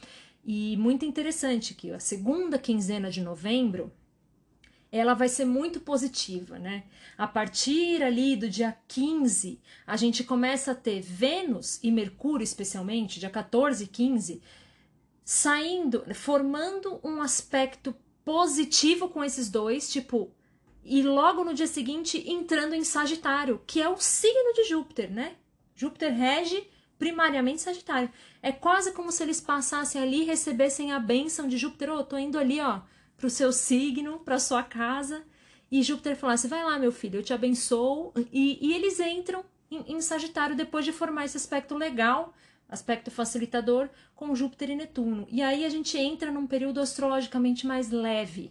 E 0.44 0.76
muito 0.78 1.04
interessante 1.04 1.74
que 1.74 1.90
a 1.90 2.00
segunda 2.00 2.58
quinzena 2.58 3.10
de 3.10 3.20
novembro 3.20 3.92
ela 4.90 5.14
vai 5.14 5.28
ser 5.28 5.44
muito 5.44 5.80
positiva, 5.80 6.58
né? 6.58 6.84
A 7.16 7.26
partir 7.26 8.02
ali 8.02 8.34
do 8.34 8.48
dia 8.48 8.76
15, 8.88 9.60
a 9.86 9.96
gente 9.96 10.24
começa 10.24 10.72
a 10.72 10.74
ter 10.74 11.00
Vênus 11.00 11.78
e 11.82 11.90
Mercúrio, 11.90 12.44
especialmente, 12.44 13.20
dia 13.20 13.30
14 13.30 13.84
e 13.84 13.86
15, 13.86 14.42
saindo, 15.24 16.04
formando 16.14 17.00
um 17.04 17.22
aspecto 17.22 17.94
positivo 18.24 19.08
com 19.08 19.22
esses 19.22 19.48
dois, 19.48 19.90
tipo, 19.90 20.30
e 20.84 21.02
logo 21.02 21.44
no 21.44 21.54
dia 21.54 21.66
seguinte 21.66 22.22
entrando 22.28 22.74
em 22.74 22.84
Sagitário, 22.84 23.60
que 23.66 23.80
é 23.80 23.88
o 23.88 23.96
signo 23.98 24.52
de 24.54 24.64
Júpiter, 24.64 25.10
né? 25.10 25.36
Júpiter 25.74 26.12
rege 26.12 26.68
primariamente 26.98 27.62
Sagitário. 27.62 28.10
É 28.42 28.52
quase 28.52 28.92
como 28.92 29.10
se 29.10 29.22
eles 29.22 29.40
passassem 29.40 30.00
ali 30.00 30.22
e 30.22 30.24
recebessem 30.24 30.92
a 30.92 30.98
bênção 30.98 31.48
de 31.48 31.56
Júpiter. 31.56 31.90
Ô, 31.90 31.98
oh, 31.98 32.04
tô 32.04 32.16
indo 32.16 32.38
ali, 32.38 32.60
ó, 32.60 32.80
pro 33.16 33.30
seu 33.30 33.52
signo, 33.52 34.20
pra 34.20 34.38
sua 34.38 34.62
casa. 34.62 35.24
E 35.70 35.82
Júpiter 35.82 36.16
falasse: 36.16 36.48
vai 36.48 36.62
lá, 36.62 36.78
meu 36.78 36.92
filho, 36.92 37.18
eu 37.18 37.22
te 37.22 37.32
abençoo. 37.32 38.12
E, 38.32 38.58
e 38.60 38.74
eles 38.74 39.00
entram 39.00 39.44
em, 39.70 39.96
em 39.96 40.00
Sagitário 40.00 40.54
depois 40.54 40.84
de 40.84 40.92
formar 40.92 41.24
esse 41.24 41.36
aspecto 41.36 41.76
legal 41.76 42.34
aspecto 42.72 43.10
facilitador 43.10 43.90
com 44.14 44.34
Júpiter 44.34 44.70
e 44.70 44.76
Netuno. 44.76 45.26
E 45.30 45.42
aí 45.42 45.64
a 45.66 45.68
gente 45.68 45.98
entra 45.98 46.32
num 46.32 46.46
período 46.46 46.80
astrologicamente 46.80 47.66
mais 47.66 47.90
leve, 47.90 48.50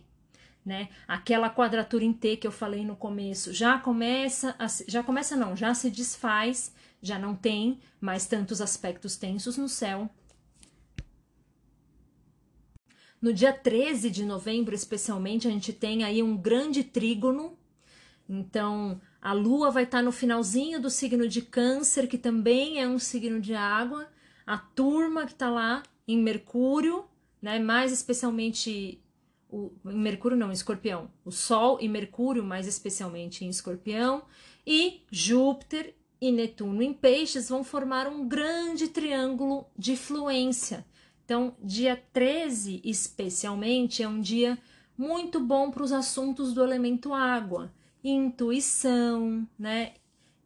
né? 0.65 0.89
Aquela 1.07 1.49
quadratura 1.49 2.03
em 2.03 2.13
T 2.13 2.37
que 2.37 2.47
eu 2.47 2.51
falei 2.51 2.85
no 2.85 2.95
começo 2.95 3.53
já 3.53 3.77
começa, 3.77 4.55
a, 4.59 4.67
já 4.87 5.01
começa 5.03 5.35
não, 5.35 5.55
já 5.55 5.73
se 5.73 5.89
desfaz, 5.89 6.73
já 7.01 7.17
não 7.17 7.35
tem 7.35 7.79
mais 7.99 8.27
tantos 8.27 8.61
aspectos 8.61 9.15
tensos 9.15 9.57
no 9.57 9.67
céu. 9.67 10.09
No 13.21 13.31
dia 13.31 13.53
13 13.53 14.09
de 14.09 14.25
novembro, 14.25 14.73
especialmente, 14.73 15.47
a 15.47 15.51
gente 15.51 15.71
tem 15.71 16.03
aí 16.03 16.23
um 16.23 16.35
grande 16.35 16.83
trígono. 16.83 17.55
Então, 18.27 18.99
a 19.21 19.31
Lua 19.31 19.69
vai 19.69 19.83
estar 19.83 20.01
no 20.01 20.11
finalzinho 20.11 20.81
do 20.81 20.89
signo 20.89 21.27
de 21.27 21.43
Câncer, 21.43 22.07
que 22.07 22.17
também 22.17 22.81
é 22.81 22.87
um 22.87 22.97
signo 22.97 23.39
de 23.39 23.53
água. 23.53 24.07
A 24.45 24.57
turma 24.57 25.27
que 25.27 25.33
está 25.33 25.51
lá 25.51 25.83
em 26.07 26.17
Mercúrio, 26.17 27.05
né? 27.39 27.59
Mais 27.59 27.91
especialmente 27.91 28.99
o 29.51 29.71
Mercúrio 29.83 30.37
não, 30.37 30.51
Escorpião. 30.51 31.09
O 31.25 31.31
Sol 31.31 31.77
e 31.81 31.87
Mercúrio, 31.87 32.43
mais 32.43 32.67
especialmente 32.67 33.43
em 33.43 33.49
Escorpião, 33.49 34.23
e 34.65 35.01
Júpiter 35.11 35.95
e 36.19 36.31
Netuno 36.31 36.81
em 36.81 36.93
Peixes 36.93 37.49
vão 37.49 37.63
formar 37.63 38.07
um 38.07 38.27
grande 38.27 38.87
triângulo 38.87 39.65
de 39.77 39.95
fluência. 39.95 40.85
Então, 41.25 41.55
dia 41.61 42.01
13, 42.13 42.81
especialmente, 42.83 44.01
é 44.01 44.07
um 44.07 44.21
dia 44.21 44.57
muito 44.97 45.39
bom 45.39 45.69
para 45.71 45.83
os 45.83 45.91
assuntos 45.91 46.53
do 46.53 46.63
elemento 46.63 47.13
água 47.13 47.71
intuição, 48.03 49.47
né? 49.57 49.93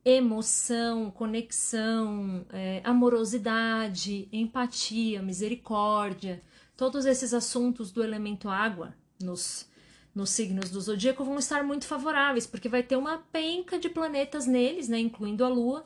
emoção, 0.04 1.10
conexão, 1.10 2.46
é, 2.52 2.80
amorosidade, 2.84 4.30
empatia, 4.32 5.20
misericórdia, 5.24 6.44
todos 6.77 7.05
esses 7.05 7.34
assuntos 7.34 7.91
do 7.91 8.03
elemento 8.03 8.50
água 8.50 8.96
nos, 9.22 9.67
nos 10.13 10.29
signos 10.29 10.70
do 10.70 10.82
zodíaco 10.82 11.24
vão 11.24 11.38
estar 11.38 11.63
muito 11.63 11.86
favoráveis, 11.86 12.46
porque 12.46 12.70
vai 12.70 12.84
ter 12.84 12.96
uma 12.96 13.17
penca 13.32 13.79
de 13.79 13.89
planetas 13.89 14.46
neles, 14.46 14.89
né, 14.89 15.00
incluindo 15.00 15.44
a 15.44 15.50
Lua. 15.50 15.86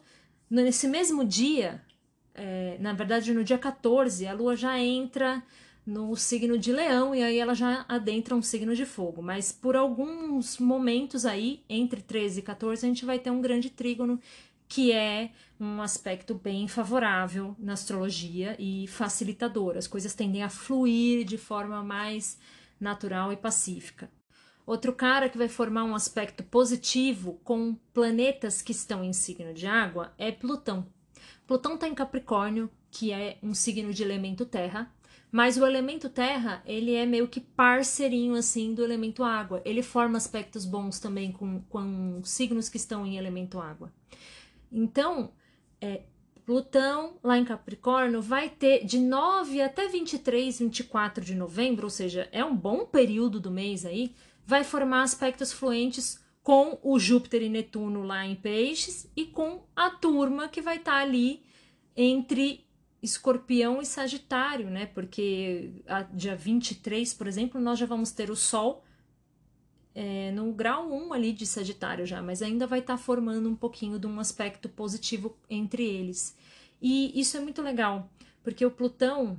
Nesse 0.49 0.87
mesmo 0.87 1.23
dia, 1.23 1.81
é, 2.33 2.77
na 2.79 2.93
verdade 2.93 3.33
no 3.33 3.43
dia 3.43 3.57
14, 3.57 4.25
a 4.27 4.33
Lua 4.33 4.55
já 4.55 4.79
entra 4.79 5.43
no 5.85 6.15
signo 6.15 6.57
de 6.57 6.71
Leão 6.71 7.15
e 7.15 7.23
aí 7.23 7.37
ela 7.39 7.55
já 7.55 7.83
adentra 7.87 8.35
um 8.35 8.41
signo 8.41 8.75
de 8.75 8.85
fogo. 8.85 9.21
Mas 9.21 9.51
por 9.51 9.75
alguns 9.75 10.59
momentos 10.59 11.25
aí, 11.25 11.63
entre 11.67 12.01
13 12.01 12.39
e 12.39 12.43
14, 12.43 12.85
a 12.85 12.89
gente 12.89 13.05
vai 13.05 13.17
ter 13.17 13.31
um 13.31 13.41
grande 13.41 13.69
trígono 13.69 14.19
que 14.69 14.91
é 14.91 15.31
um 15.59 15.81
aspecto 15.81 16.35
bem 16.35 16.67
favorável 16.67 17.55
na 17.57 17.73
astrologia 17.73 18.55
e 18.59 18.87
facilitador. 18.87 19.75
As 19.75 19.87
coisas 19.87 20.13
tendem 20.13 20.43
a 20.43 20.49
fluir 20.49 21.25
de 21.25 21.39
forma 21.39 21.83
mais 21.83 22.37
natural 22.79 23.33
e 23.33 23.35
pacífica. 23.35 24.09
Outro 24.67 24.93
cara 24.93 25.27
que 25.27 25.39
vai 25.39 25.49
formar 25.49 25.83
um 25.83 25.95
aspecto 25.95 26.43
positivo 26.43 27.41
com 27.43 27.75
planetas 27.91 28.61
que 28.61 28.71
estão 28.71 29.03
em 29.03 29.11
signo 29.11 29.51
de 29.55 29.65
água 29.65 30.13
é 30.19 30.31
Plutão. 30.31 30.85
Plutão 31.47 31.73
está 31.73 31.87
em 31.87 31.95
Capricórnio, 31.95 32.69
que 32.91 33.11
é 33.11 33.39
um 33.41 33.55
signo 33.55 33.91
de 33.91 34.03
elemento 34.03 34.45
terra, 34.45 34.93
mas 35.31 35.57
o 35.57 35.65
elemento 35.65 36.09
terra, 36.09 36.61
ele 36.63 36.93
é 36.93 37.07
meio 37.07 37.27
que 37.27 37.39
parceirinho, 37.39 38.35
assim, 38.35 38.75
do 38.75 38.83
elemento 38.83 39.23
água. 39.23 39.61
Ele 39.65 39.81
forma 39.81 40.17
aspectos 40.17 40.63
bons 40.63 40.99
também 40.99 41.31
com, 41.31 41.61
com 41.61 42.21
signos 42.23 42.69
que 42.69 42.77
estão 42.77 43.03
em 43.05 43.17
elemento 43.17 43.59
água. 43.59 43.91
Então, 44.71 45.31
é, 45.81 46.03
Plutão, 46.45 47.19
lá 47.23 47.37
em 47.37 47.45
Capricórnio, 47.45 48.21
vai 48.21 48.49
ter 48.49 48.83
de 48.83 48.97
9 48.97 49.61
até 49.61 49.87
23, 49.87 50.59
24 50.59 51.23
de 51.23 51.35
novembro, 51.35 51.85
ou 51.85 51.91
seja, 51.91 52.27
é 52.31 52.43
um 52.43 52.55
bom 52.55 52.85
período 52.85 53.39
do 53.39 53.51
mês 53.51 53.85
aí, 53.85 54.15
vai 54.45 54.63
formar 54.63 55.03
aspectos 55.03 55.53
fluentes 55.53 56.19
com 56.41 56.79
o 56.81 56.97
Júpiter 56.97 57.43
e 57.43 57.49
Netuno 57.49 58.01
lá 58.01 58.25
em 58.25 58.35
Peixes 58.35 59.07
e 59.15 59.25
com 59.25 59.63
a 59.75 59.91
turma 59.91 60.47
que 60.47 60.59
vai 60.59 60.77
estar 60.77 60.93
tá 60.93 60.97
ali 60.97 61.43
entre 61.95 62.65
Escorpião 62.99 63.79
e 63.79 63.85
Sagitário, 63.85 64.71
né? 64.71 64.87
Porque 64.87 65.83
a, 65.87 66.01
dia 66.01 66.35
23, 66.35 67.13
por 67.13 67.27
exemplo, 67.27 67.61
nós 67.61 67.77
já 67.77 67.85
vamos 67.85 68.11
ter 68.11 68.31
o 68.31 68.35
Sol 68.35 68.83
é, 70.01 70.31
no 70.31 70.53
grau 70.53 70.89
1 70.89 71.11
ali 71.11 71.33
de 71.33 71.45
Sagitário 71.45 72.05
já, 72.05 72.21
mas 72.21 72.41
ainda 72.41 72.65
vai 72.65 72.79
estar 72.79 72.95
tá 72.95 72.97
formando 72.97 73.49
um 73.49 73.55
pouquinho 73.55 73.99
de 73.99 74.07
um 74.07 74.17
aspecto 74.17 74.69
positivo 74.69 75.35
entre 75.49 75.83
eles. 75.83 76.37
E 76.81 77.19
isso 77.19 77.35
é 77.35 77.41
muito 77.41 77.61
legal, 77.61 78.09
porque 78.41 78.65
o 78.65 78.71
Plutão, 78.71 79.37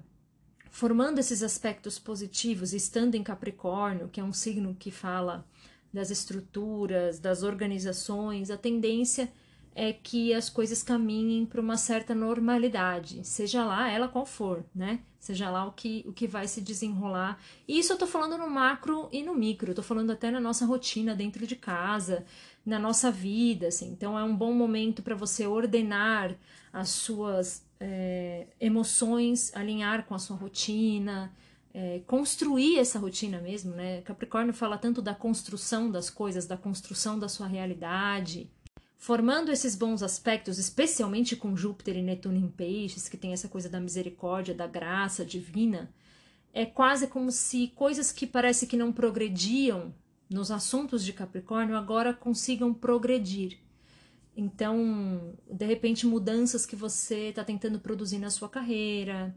formando 0.70 1.18
esses 1.18 1.42
aspectos 1.42 1.98
positivos, 1.98 2.74
estando 2.74 3.14
em 3.14 3.22
Capricórnio, 3.22 4.10
que 4.12 4.20
é 4.20 4.22
um 4.22 4.34
signo 4.34 4.76
que 4.78 4.90
fala 4.90 5.46
das 5.90 6.10
estruturas, 6.10 7.18
das 7.18 7.42
organizações, 7.42 8.50
a 8.50 8.58
tendência 8.58 9.32
é 9.74 9.92
que 9.92 10.34
as 10.34 10.48
coisas 10.48 10.82
caminhem 10.82 11.46
para 11.46 11.60
uma 11.60 11.76
certa 11.76 12.14
normalidade, 12.14 13.26
seja 13.26 13.64
lá 13.64 13.90
ela 13.90 14.08
qual 14.08 14.26
for, 14.26 14.64
né? 14.74 15.00
Seja 15.18 15.50
lá 15.50 15.66
o 15.66 15.72
que, 15.72 16.02
o 16.06 16.12
que 16.12 16.26
vai 16.26 16.48
se 16.48 16.62
desenrolar. 16.62 17.38
E 17.68 17.78
isso 17.78 17.92
eu 17.92 17.98
tô 17.98 18.06
falando 18.06 18.38
no 18.38 18.48
macro 18.48 19.08
e 19.12 19.22
no 19.22 19.34
micro, 19.34 19.70
eu 19.70 19.74
tô 19.74 19.82
falando 19.82 20.10
até 20.10 20.30
na 20.30 20.40
nossa 20.40 20.64
rotina 20.64 21.14
dentro 21.14 21.46
de 21.46 21.54
casa, 21.56 22.24
na 22.64 22.78
nossa 22.78 23.10
vida, 23.10 23.68
assim. 23.68 23.90
Então 23.90 24.18
é 24.18 24.24
um 24.24 24.34
bom 24.34 24.52
momento 24.52 25.02
para 25.02 25.14
você 25.14 25.46
ordenar 25.46 26.34
as 26.72 26.88
suas 26.88 27.62
é, 27.78 28.46
emoções, 28.58 29.54
alinhar 29.54 30.06
com 30.06 30.14
a 30.14 30.18
sua 30.18 30.36
rotina, 30.36 31.30
é, 31.74 32.00
construir 32.06 32.78
essa 32.78 32.98
rotina 32.98 33.40
mesmo, 33.40 33.72
né? 33.72 34.00
Capricórnio 34.02 34.54
fala 34.54 34.78
tanto 34.78 35.02
da 35.02 35.14
construção 35.14 35.90
das 35.90 36.08
coisas, 36.08 36.46
da 36.46 36.56
construção 36.56 37.18
da 37.18 37.28
sua 37.28 37.46
realidade 37.46 38.50
formando 39.00 39.50
esses 39.50 39.74
bons 39.74 40.02
aspectos, 40.02 40.58
especialmente 40.58 41.34
com 41.34 41.56
Júpiter 41.56 41.96
e 41.96 42.02
Netuno 42.02 42.36
em 42.36 42.46
peixes, 42.46 43.08
que 43.08 43.16
tem 43.16 43.32
essa 43.32 43.48
coisa 43.48 43.66
da 43.66 43.80
misericórdia, 43.80 44.54
da 44.54 44.66
graça 44.66 45.24
divina, 45.24 45.90
é 46.52 46.66
quase 46.66 47.06
como 47.06 47.32
se 47.32 47.68
coisas 47.68 48.12
que 48.12 48.26
parece 48.26 48.66
que 48.66 48.76
não 48.76 48.92
progrediam 48.92 49.94
nos 50.28 50.50
assuntos 50.50 51.02
de 51.02 51.14
Capricórnio 51.14 51.78
agora 51.78 52.12
consigam 52.12 52.74
progredir. 52.74 53.58
Então, 54.36 55.34
de 55.50 55.64
repente, 55.64 56.06
mudanças 56.06 56.66
que 56.66 56.76
você 56.76 57.30
está 57.30 57.42
tentando 57.42 57.80
produzir 57.80 58.18
na 58.18 58.28
sua 58.28 58.50
carreira 58.50 59.34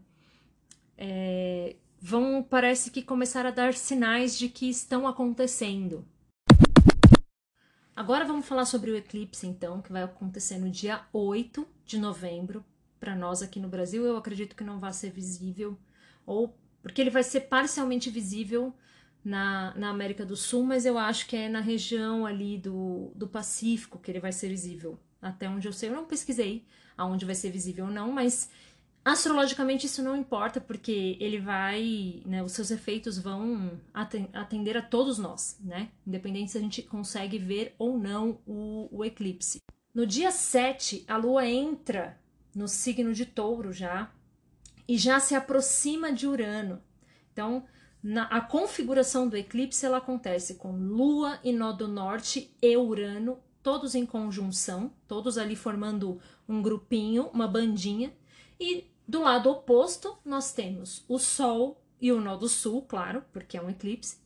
é, 0.98 1.76
vão, 1.98 2.42
parece 2.42 2.90
que, 2.90 3.00
começar 3.00 3.46
a 3.46 3.50
dar 3.50 3.72
sinais 3.72 4.38
de 4.38 4.50
que 4.50 4.68
estão 4.68 5.08
acontecendo. 5.08 6.06
Agora 7.96 8.24
vamos 8.24 8.46
falar 8.46 8.64
sobre 8.64 8.90
o 8.90 8.96
eclipse, 8.96 9.46
então, 9.46 9.80
que 9.80 9.92
vai 9.92 10.02
acontecer 10.02 10.58
no 10.58 10.68
dia 10.68 11.02
8 11.12 11.66
de 11.86 11.96
novembro. 11.96 12.64
Para 12.98 13.14
nós 13.14 13.40
aqui 13.40 13.60
no 13.60 13.68
Brasil, 13.68 14.04
eu 14.04 14.16
acredito 14.16 14.56
que 14.56 14.64
não 14.64 14.80
vai 14.80 14.92
ser 14.92 15.10
visível, 15.10 15.78
ou 16.26 16.56
porque 16.82 17.00
ele 17.00 17.10
vai 17.10 17.22
ser 17.22 17.42
parcialmente 17.42 18.10
visível 18.10 18.74
na, 19.24 19.72
na 19.76 19.90
América 19.90 20.26
do 20.26 20.36
Sul, 20.36 20.64
mas 20.64 20.84
eu 20.84 20.98
acho 20.98 21.26
que 21.28 21.36
é 21.36 21.48
na 21.48 21.60
região 21.60 22.26
ali 22.26 22.58
do, 22.58 23.12
do 23.14 23.28
Pacífico 23.28 23.98
que 24.00 24.10
ele 24.10 24.20
vai 24.20 24.32
ser 24.32 24.48
visível. 24.48 24.98
Até 25.22 25.48
onde 25.48 25.68
eu 25.68 25.72
sei, 25.72 25.88
eu 25.88 25.94
não 25.94 26.04
pesquisei 26.04 26.66
aonde 26.96 27.24
vai 27.24 27.34
ser 27.34 27.50
visível 27.50 27.86
ou 27.86 27.90
não, 27.90 28.10
mas 28.10 28.50
Astrologicamente 29.04 29.86
isso 29.86 30.02
não 30.02 30.16
importa, 30.16 30.60
porque 30.60 31.16
ele 31.20 31.38
vai, 31.38 32.22
né, 32.24 32.42
os 32.42 32.52
seus 32.52 32.70
efeitos 32.70 33.18
vão 33.18 33.78
atender 34.32 34.76
a 34.76 34.82
todos 34.82 35.18
nós, 35.18 35.58
né? 35.60 35.90
Independente 36.06 36.52
se 36.52 36.58
a 36.58 36.60
gente 36.60 36.82
consegue 36.82 37.38
ver 37.38 37.74
ou 37.78 37.98
não 37.98 38.40
o, 38.46 38.88
o 38.90 39.04
eclipse. 39.04 39.58
No 39.94 40.06
dia 40.06 40.30
7, 40.30 41.04
a 41.06 41.16
lua 41.16 41.46
entra 41.46 42.18
no 42.54 42.66
signo 42.66 43.12
de 43.12 43.26
touro 43.26 43.72
já, 43.72 44.10
e 44.88 44.96
já 44.96 45.20
se 45.20 45.34
aproxima 45.34 46.12
de 46.12 46.26
Urano. 46.26 46.82
Então, 47.32 47.64
Na, 48.02 48.24
a 48.24 48.40
configuração 48.40 49.26
do 49.28 49.36
eclipse 49.36 49.86
ela 49.86 49.96
acontece 49.96 50.56
com 50.56 50.76
Lua 50.76 51.38
e 51.42 51.52
nó 51.52 51.72
do 51.72 51.88
norte 51.88 52.54
e 52.60 52.76
Urano, 52.76 53.38
todos 53.62 53.94
em 53.94 54.04
conjunção, 54.04 54.92
todos 55.08 55.38
ali 55.38 55.56
formando 55.56 56.20
um 56.46 56.60
grupinho, 56.60 57.30
uma 57.32 57.48
bandinha. 57.48 58.12
E 58.60 58.84
do 59.06 59.20
lado 59.20 59.50
oposto, 59.50 60.16
nós 60.24 60.52
temos 60.52 61.04
o 61.08 61.18
Sol 61.18 61.80
e 62.00 62.12
o 62.12 62.20
nó 62.20 62.36
do 62.36 62.48
sul, 62.48 62.82
claro, 62.82 63.24
porque 63.32 63.56
é 63.56 63.62
um 63.62 63.70
eclipse, 63.70 64.18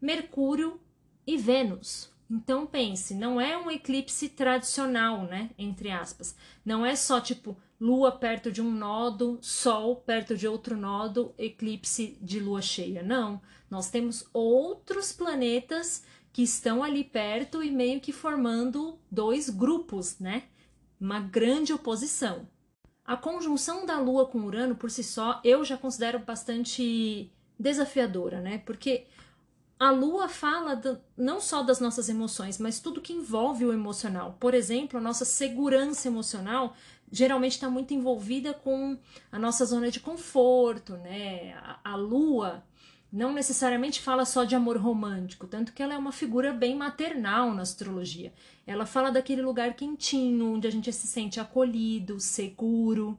Mercúrio 0.00 0.80
e 1.26 1.36
Vênus. 1.36 2.10
Então 2.30 2.66
pense, 2.66 3.14
não 3.14 3.40
é 3.40 3.56
um 3.56 3.70
eclipse 3.70 4.28
tradicional, 4.28 5.24
né? 5.24 5.50
Entre 5.56 5.90
aspas. 5.90 6.34
Não 6.64 6.84
é 6.84 6.96
só 6.96 7.20
tipo 7.20 7.56
lua 7.80 8.10
perto 8.10 8.50
de 8.50 8.60
um 8.60 8.70
nodo, 8.70 9.38
sol 9.40 9.96
perto 9.96 10.36
de 10.36 10.48
outro 10.48 10.76
nodo, 10.76 11.34
eclipse 11.38 12.18
de 12.20 12.40
lua 12.40 12.60
cheia. 12.60 13.02
Não, 13.02 13.40
nós 13.70 13.90
temos 13.90 14.24
outros 14.32 15.12
planetas 15.12 16.04
que 16.32 16.42
estão 16.42 16.82
ali 16.82 17.04
perto 17.04 17.62
e 17.62 17.70
meio 17.70 18.00
que 18.00 18.12
formando 18.12 18.98
dois 19.10 19.48
grupos, 19.48 20.18
né? 20.18 20.44
Uma 21.00 21.20
grande 21.20 21.72
oposição. 21.72 22.48
A 23.06 23.16
conjunção 23.16 23.86
da 23.86 24.00
lua 24.00 24.26
com 24.26 24.40
Urano 24.40 24.74
por 24.74 24.90
si 24.90 25.04
só 25.04 25.40
eu 25.44 25.64
já 25.64 25.76
considero 25.76 26.18
bastante 26.18 27.30
desafiadora, 27.58 28.40
né? 28.40 28.58
Porque 28.66 29.06
a 29.78 29.90
lua 29.90 30.28
fala 30.28 30.74
do, 30.74 30.98
não 31.16 31.38
só 31.38 31.62
das 31.62 31.80
nossas 31.80 32.08
emoções, 32.08 32.58
mas 32.58 32.80
tudo 32.80 33.00
que 33.00 33.12
envolve 33.12 33.64
o 33.64 33.72
emocional. 33.72 34.36
Por 34.40 34.54
exemplo, 34.54 34.98
a 34.98 35.02
nossa 35.02 35.24
segurança 35.24 36.08
emocional 36.08 36.74
geralmente 37.10 37.52
está 37.52 37.68
muito 37.68 37.94
envolvida 37.94 38.54
com 38.54 38.98
a 39.30 39.38
nossa 39.38 39.64
zona 39.64 39.90
de 39.90 40.00
conforto, 40.00 40.94
né? 40.94 41.54
A, 41.54 41.92
a, 41.92 41.96
lua 41.96 42.64
não 43.16 43.32
necessariamente 43.32 44.02
fala 44.02 44.26
só 44.26 44.44
de 44.44 44.54
amor 44.54 44.76
romântico, 44.76 45.46
tanto 45.46 45.72
que 45.72 45.82
ela 45.82 45.94
é 45.94 45.96
uma 45.96 46.12
figura 46.12 46.52
bem 46.52 46.76
maternal 46.76 47.54
na 47.54 47.62
astrologia. 47.62 48.30
Ela 48.66 48.84
fala 48.84 49.10
daquele 49.10 49.40
lugar 49.40 49.74
quentinho, 49.74 50.52
onde 50.52 50.68
a 50.68 50.70
gente 50.70 50.92
se 50.92 51.06
sente 51.06 51.40
acolhido, 51.40 52.20
seguro. 52.20 53.18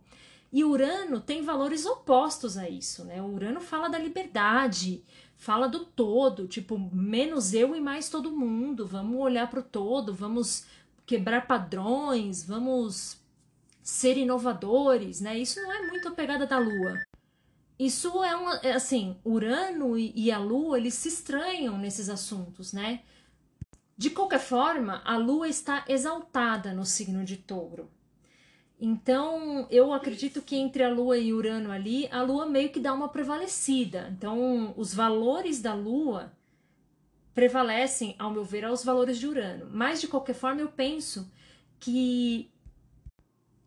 E 0.53 0.63
Urano 0.63 1.19
tem 1.19 1.41
valores 1.41 1.83
opostos 1.87 2.59
a 2.59 2.69
isso, 2.69 3.05
né? 3.05 3.19
O 3.23 3.33
Urano 3.33 3.59
fala 3.59 3.89
da 3.89 3.97
liberdade, 3.97 5.03
fala 5.35 5.67
do 5.67 5.83
todo, 5.83 6.47
tipo, 6.47 6.77
menos 6.93 7.55
eu 7.55 7.75
e 7.75 7.81
mais 7.81 8.07
todo 8.07 8.29
mundo. 8.29 8.85
Vamos 8.85 9.19
olhar 9.19 9.49
para 9.49 9.61
o 9.61 9.63
todo, 9.63 10.13
vamos 10.13 10.63
quebrar 11.07 11.47
padrões, 11.47 12.43
vamos 12.43 13.17
ser 13.81 14.15
inovadores, 14.15 15.21
né? 15.21 15.39
Isso 15.39 15.59
não 15.59 15.73
é 15.73 15.87
muito 15.87 16.07
a 16.07 16.11
pegada 16.11 16.45
da 16.45 16.59
Lua. 16.59 16.99
Isso 17.79 18.23
é 18.23 18.35
uma, 18.35 18.55
é 18.57 18.73
assim, 18.73 19.17
Urano 19.23 19.97
e 19.97 20.31
a 20.31 20.39
Lua, 20.39 20.77
eles 20.77 20.95
se 20.95 21.09
estranham 21.09 21.77
nesses 21.77 22.09
assuntos, 22.09 22.73
né? 22.73 23.01
De 23.95 24.09
qualquer 24.09 24.39
forma, 24.39 25.01
a 25.05 25.17
Lua 25.17 25.47
está 25.47 25.85
exaltada 25.87 26.73
no 26.73 26.85
signo 26.85 27.23
de 27.23 27.37
Touro. 27.37 27.89
Então, 28.79 29.67
eu 29.71 29.91
acredito 29.91 30.41
que 30.41 30.55
entre 30.55 30.83
a 30.83 30.89
Lua 30.89 31.17
e 31.17 31.33
Urano 31.33 31.71
ali, 31.71 32.07
a 32.11 32.21
Lua 32.21 32.45
meio 32.45 32.69
que 32.69 32.79
dá 32.79 32.93
uma 32.93 33.09
prevalecida. 33.09 34.07
Então, 34.15 34.73
os 34.77 34.93
valores 34.93 35.61
da 35.61 35.73
Lua 35.73 36.31
prevalecem, 37.33 38.15
ao 38.19 38.31
meu 38.31 38.43
ver, 38.43 38.65
aos 38.65 38.83
valores 38.83 39.17
de 39.17 39.27
Urano. 39.27 39.67
Mas, 39.71 39.99
de 39.99 40.07
qualquer 40.07 40.33
forma, 40.33 40.61
eu 40.61 40.69
penso 40.69 41.31
que 41.79 42.51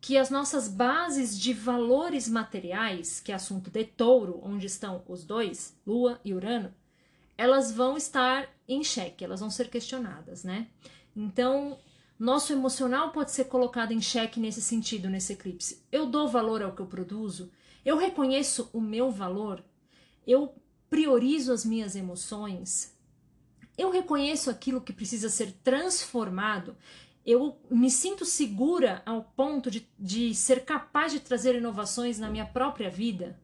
que 0.01 0.17
as 0.17 0.31
nossas 0.31 0.67
bases 0.67 1.39
de 1.39 1.53
valores 1.53 2.29
materiais, 2.29 3.21
que 3.21 3.33
é 3.33 3.35
assunto 3.35 3.71
de 3.71 3.85
touro, 3.85 4.41
onde 4.43 4.67
estão 4.67 5.03
os 5.07 5.25
dois, 5.25 5.77
Lua 5.87 6.19
e 6.25 6.33
Urano, 6.33 6.73
elas 7.37 7.71
vão 7.73 7.97
estar 7.97 8.49
em 8.67 8.83
xeque, 8.83 9.25
elas 9.25 9.41
vão 9.41 9.51
ser 9.51 9.69
questionadas, 9.69 10.43
né? 10.43 10.69
Então, 11.15 11.79
nosso 12.19 12.53
emocional 12.53 13.13
pode 13.13 13.31
ser 13.31 13.45
colocado 13.45 13.93
em 13.93 14.01
xeque 14.01 14.41
nesse 14.41 14.63
sentido, 14.63 15.09
nesse 15.09 15.35
eclipse. 15.35 15.83
Eu 15.91 16.07
dou 16.07 16.29
valor 16.29 16.63
ao 16.63 16.75
que 16.75 16.81
eu 16.81 16.87
produzo? 16.87 17.51
Eu 17.85 17.97
reconheço 17.97 18.71
o 18.73 18.81
meu 18.81 19.11
valor? 19.11 19.63
Eu 20.27 20.55
priorizo 20.89 21.53
as 21.53 21.65
minhas 21.65 21.97
emoções? 21.97 22.95
Eu 23.77 23.91
reconheço 23.91 24.51
aquilo 24.51 24.81
que 24.81 24.93
precisa 24.93 25.31
ser 25.31 25.53
transformado 25.65 26.77
eu 27.31 27.59
me 27.71 27.91
sinto 27.91 28.25
segura 28.25 29.03
ao 29.07 29.23
ponto 29.23 29.71
de, 29.71 29.89
de 29.99 30.35
ser 30.35 30.65
capaz 30.65 31.13
de 31.13 31.21
trazer 31.21 31.55
inovações 31.55 32.19
na 32.19 32.31
minha 32.31 32.47
própria 32.47 32.91
vida, 32.91 33.39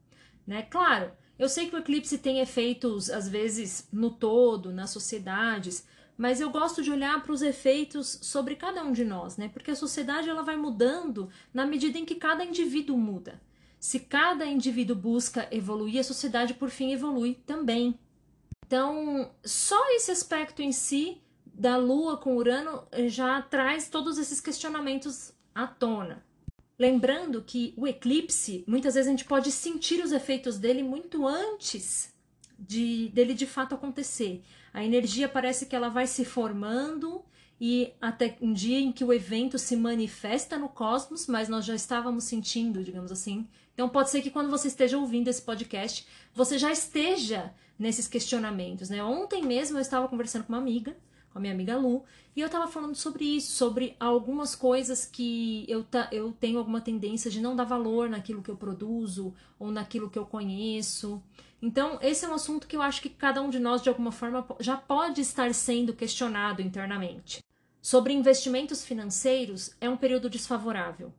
né? 0.46 0.62
Claro, 0.62 1.12
eu 1.38 1.48
sei 1.48 1.68
que 1.68 1.76
o 1.76 1.78
eclipse 1.78 2.18
tem 2.18 2.40
efeitos, 2.40 3.10
às 3.10 3.28
vezes, 3.28 3.88
no 3.92 4.10
todo, 4.10 4.72
nas 4.72 4.90
sociedades, 4.90 5.86
mas 6.16 6.40
eu 6.40 6.50
gosto 6.50 6.82
de 6.82 6.90
olhar 6.90 7.22
para 7.22 7.32
os 7.32 7.42
efeitos 7.42 8.18
sobre 8.22 8.56
cada 8.56 8.82
um 8.82 8.92
de 8.92 9.04
nós, 9.04 9.36
né? 9.36 9.48
Porque 9.48 9.70
a 9.70 9.76
sociedade 9.76 10.30
ela 10.30 10.42
vai 10.42 10.56
mudando 10.56 11.28
na 11.52 11.66
medida 11.66 11.98
em 11.98 12.06
que 12.06 12.14
cada 12.14 12.44
indivíduo 12.44 12.96
muda. 12.96 13.40
Se 13.78 14.00
cada 14.00 14.46
indivíduo 14.46 14.96
busca 14.96 15.46
evoluir, 15.50 16.00
a 16.00 16.04
sociedade 16.04 16.54
por 16.54 16.70
fim 16.70 16.92
evolui 16.92 17.34
também. 17.46 17.98
Então, 18.66 19.30
só 19.44 19.78
esse 19.90 20.10
aspecto 20.10 20.62
em 20.62 20.72
si 20.72 21.20
da 21.58 21.76
Lua 21.76 22.18
com 22.18 22.36
Urano 22.36 22.86
eh, 22.92 23.08
já 23.08 23.40
traz 23.40 23.88
todos 23.88 24.18
esses 24.18 24.40
questionamentos 24.40 25.32
à 25.54 25.66
tona. 25.66 26.22
Lembrando 26.78 27.42
que 27.42 27.72
o 27.78 27.86
eclipse, 27.86 28.62
muitas 28.68 28.94
vezes 28.94 29.08
a 29.08 29.10
gente 29.10 29.24
pode 29.24 29.50
sentir 29.50 30.04
os 30.04 30.12
efeitos 30.12 30.58
dele 30.58 30.82
muito 30.82 31.26
antes 31.26 32.12
de 32.58 33.08
dele 33.08 33.32
de 33.32 33.46
fato 33.46 33.74
acontecer. 33.74 34.42
A 34.74 34.84
energia 34.84 35.28
parece 35.28 35.64
que 35.64 35.74
ela 35.74 35.88
vai 35.88 36.06
se 36.06 36.26
formando 36.26 37.24
e 37.58 37.94
até 38.02 38.36
um 38.42 38.52
dia 38.52 38.78
em 38.78 38.92
que 38.92 39.02
o 39.02 39.12
evento 39.12 39.58
se 39.58 39.74
manifesta 39.74 40.58
no 40.58 40.68
cosmos, 40.68 41.26
mas 41.26 41.48
nós 41.48 41.64
já 41.64 41.74
estávamos 41.74 42.24
sentindo, 42.24 42.84
digamos 42.84 43.10
assim. 43.10 43.48
Então 43.72 43.88
pode 43.88 44.10
ser 44.10 44.20
que 44.20 44.30
quando 44.30 44.50
você 44.50 44.68
esteja 44.68 44.98
ouvindo 44.98 45.28
esse 45.28 45.40
podcast, 45.40 46.06
você 46.34 46.58
já 46.58 46.70
esteja 46.70 47.54
nesses 47.78 48.06
questionamentos, 48.06 48.90
né? 48.90 49.02
Ontem 49.02 49.42
mesmo 49.42 49.78
eu 49.78 49.82
estava 49.82 50.06
conversando 50.08 50.44
com 50.44 50.52
uma 50.52 50.58
amiga 50.58 50.94
com 51.36 51.38
a 51.38 51.42
minha 51.42 51.52
amiga 51.52 51.76
Lu, 51.76 52.02
e 52.34 52.40
eu 52.40 52.48
tava 52.48 52.66
falando 52.66 52.94
sobre 52.94 53.24
isso, 53.24 53.52
sobre 53.52 53.94
algumas 54.00 54.54
coisas 54.54 55.04
que 55.04 55.66
eu, 55.68 55.84
ta, 55.84 56.08
eu 56.10 56.32
tenho 56.32 56.58
alguma 56.58 56.80
tendência 56.80 57.30
de 57.30 57.42
não 57.42 57.54
dar 57.54 57.64
valor 57.64 58.08
naquilo 58.08 58.42
que 58.42 58.50
eu 58.50 58.56
produzo 58.56 59.34
ou 59.58 59.70
naquilo 59.70 60.08
que 60.08 60.18
eu 60.18 60.24
conheço. 60.24 61.22
Então, 61.60 61.98
esse 62.00 62.24
é 62.24 62.28
um 62.28 62.34
assunto 62.34 62.66
que 62.66 62.74
eu 62.74 62.80
acho 62.80 63.02
que 63.02 63.10
cada 63.10 63.42
um 63.42 63.50
de 63.50 63.58
nós, 63.58 63.82
de 63.82 63.90
alguma 63.90 64.10
forma, 64.10 64.46
já 64.60 64.78
pode 64.78 65.20
estar 65.20 65.52
sendo 65.52 65.92
questionado 65.92 66.62
internamente. 66.62 67.44
Sobre 67.82 68.14
investimentos 68.14 68.82
financeiros, 68.82 69.76
é 69.78 69.90
um 69.90 69.96
período 69.96 70.30
desfavorável. 70.30 71.12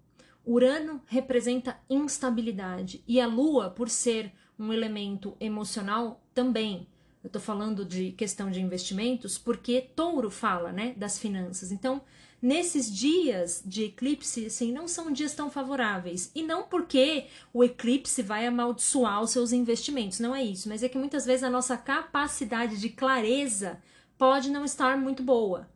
Urano 0.43 0.99
representa 1.05 1.79
instabilidade 1.87 3.03
e 3.07 3.21
a 3.21 3.27
Lua, 3.27 3.69
por 3.69 3.87
ser 3.87 4.31
um 4.57 4.73
elemento 4.73 5.37
emocional, 5.39 6.19
também. 6.33 6.87
Eu 7.27 7.29
estou 7.29 7.41
falando 7.41 7.83
de 7.83 8.13
questão 8.13 8.49
de 8.49 8.61
investimentos 8.61 9.37
porque 9.37 9.81
Touro 9.93 10.31
fala, 10.31 10.71
né, 10.71 10.93
das 10.95 11.19
finanças. 11.19 11.73
Então, 11.73 12.01
nesses 12.41 12.89
dias 12.89 13.61
de 13.65 13.83
eclipse, 13.83 14.45
assim, 14.45 14.71
não 14.71 14.87
são 14.87 15.11
dias 15.11 15.35
tão 15.35 15.51
favoráveis. 15.51 16.31
E 16.33 16.41
não 16.41 16.63
porque 16.63 17.25
o 17.53 17.65
eclipse 17.65 18.21
vai 18.21 18.47
amaldiçoar 18.47 19.21
os 19.21 19.31
seus 19.31 19.51
investimentos, 19.51 20.21
não 20.21 20.33
é 20.33 20.41
isso. 20.41 20.69
Mas 20.69 20.81
é 20.83 20.87
que 20.87 20.97
muitas 20.97 21.25
vezes 21.25 21.43
a 21.43 21.49
nossa 21.49 21.75
capacidade 21.75 22.79
de 22.79 22.87
clareza 22.87 23.81
pode 24.17 24.49
não 24.49 24.63
estar 24.63 24.97
muito 24.97 25.21
boa. 25.21 25.69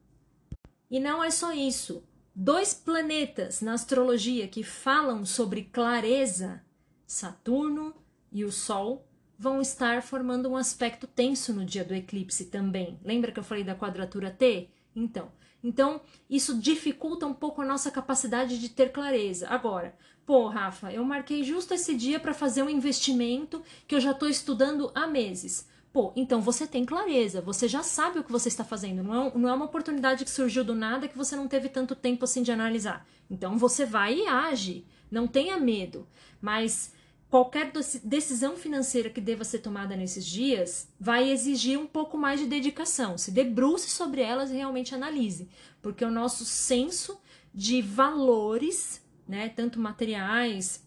E 0.90 1.02
não 1.02 1.22
é 1.22 1.30
só 1.30 1.52
isso. 1.52 2.02
Dois 2.34 2.74
planetas 2.74 3.60
na 3.60 3.74
astrologia 3.74 4.48
que 4.48 4.64
falam 4.64 5.26
sobre 5.26 5.64
clareza, 5.64 6.64
Saturno 7.06 7.94
e 8.32 8.46
o 8.46 8.54
Sol, 8.54 9.06
vão 9.42 9.60
estar 9.60 10.04
formando 10.04 10.48
um 10.48 10.56
aspecto 10.56 11.08
tenso 11.08 11.52
no 11.52 11.66
dia 11.66 11.84
do 11.84 11.96
eclipse 11.96 12.46
também. 12.46 13.00
Lembra 13.04 13.32
que 13.32 13.40
eu 13.40 13.44
falei 13.44 13.64
da 13.64 13.74
quadratura 13.74 14.30
T? 14.30 14.70
Então, 14.96 15.32
então 15.64 16.00
isso 16.30 16.60
dificulta 16.60 17.26
um 17.26 17.34
pouco 17.34 17.60
a 17.60 17.66
nossa 17.66 17.90
capacidade 17.90 18.60
de 18.60 18.70
ter 18.70 18.92
clareza. 18.92 19.48
Agora, 19.50 19.96
pô, 20.28 20.48
Rafa, 20.48 20.94
eu 20.94 21.04
marquei 21.04 21.44
justo 21.44 21.74
esse 21.74 21.96
dia 21.96 22.20
para 22.20 22.36
fazer 22.36 22.62
um 22.62 22.70
investimento 22.70 23.64
que 23.88 23.96
eu 23.96 24.00
já 24.00 24.12
estou 24.12 24.30
estudando 24.30 24.92
há 24.94 25.08
meses. 25.08 25.68
Pô, 25.92 26.14
então 26.16 26.40
você 26.40 26.68
tem 26.68 26.86
clareza, 26.86 27.42
você 27.42 27.68
já 27.68 27.82
sabe 27.82 28.20
o 28.20 28.24
que 28.24 28.32
você 28.32 28.48
está 28.48 28.64
fazendo. 28.64 29.02
Não 29.02 29.26
é, 29.26 29.32
não 29.36 29.50
é 29.50 29.54
uma 29.54 29.66
oportunidade 29.66 30.24
que 30.24 30.30
surgiu 30.30 30.64
do 30.64 30.76
nada 30.76 31.08
que 31.08 31.18
você 31.18 31.36
não 31.36 31.48
teve 31.48 31.68
tanto 31.68 31.96
tempo 31.96 32.26
assim 32.26 32.44
de 32.44 32.52
analisar. 32.52 33.08
Então 33.28 33.58
você 33.58 33.88
vai 33.88 34.20
e 34.20 34.28
age. 34.28 34.86
Não 35.10 35.26
tenha 35.26 35.58
medo. 35.58 36.08
Mas 36.40 36.94
qualquer 37.32 37.72
decisão 38.04 38.58
financeira 38.58 39.10
que 39.10 39.22
deva 39.22 39.46
ser 39.46 39.60
tomada 39.60 39.96
nesses 39.96 40.26
dias 40.26 40.90
vai 41.00 41.32
exigir 41.32 41.80
um 41.80 41.88
pouco 41.88 42.18
mais 42.18 42.42
de 42.42 42.46
dedicação. 42.46 43.18
Se 43.18 43.32
debruce 43.32 43.90
sobre 43.90 44.22
elas 44.22 44.52
e 44.52 44.56
realmente 44.56 44.94
analise, 44.94 45.50
porque 45.82 46.04
o 46.04 46.12
nosso 46.12 46.44
senso 46.44 47.18
de 47.54 47.82
valores, 47.82 49.02
né, 49.26 49.48
tanto 49.48 49.80
materiais 49.80 50.86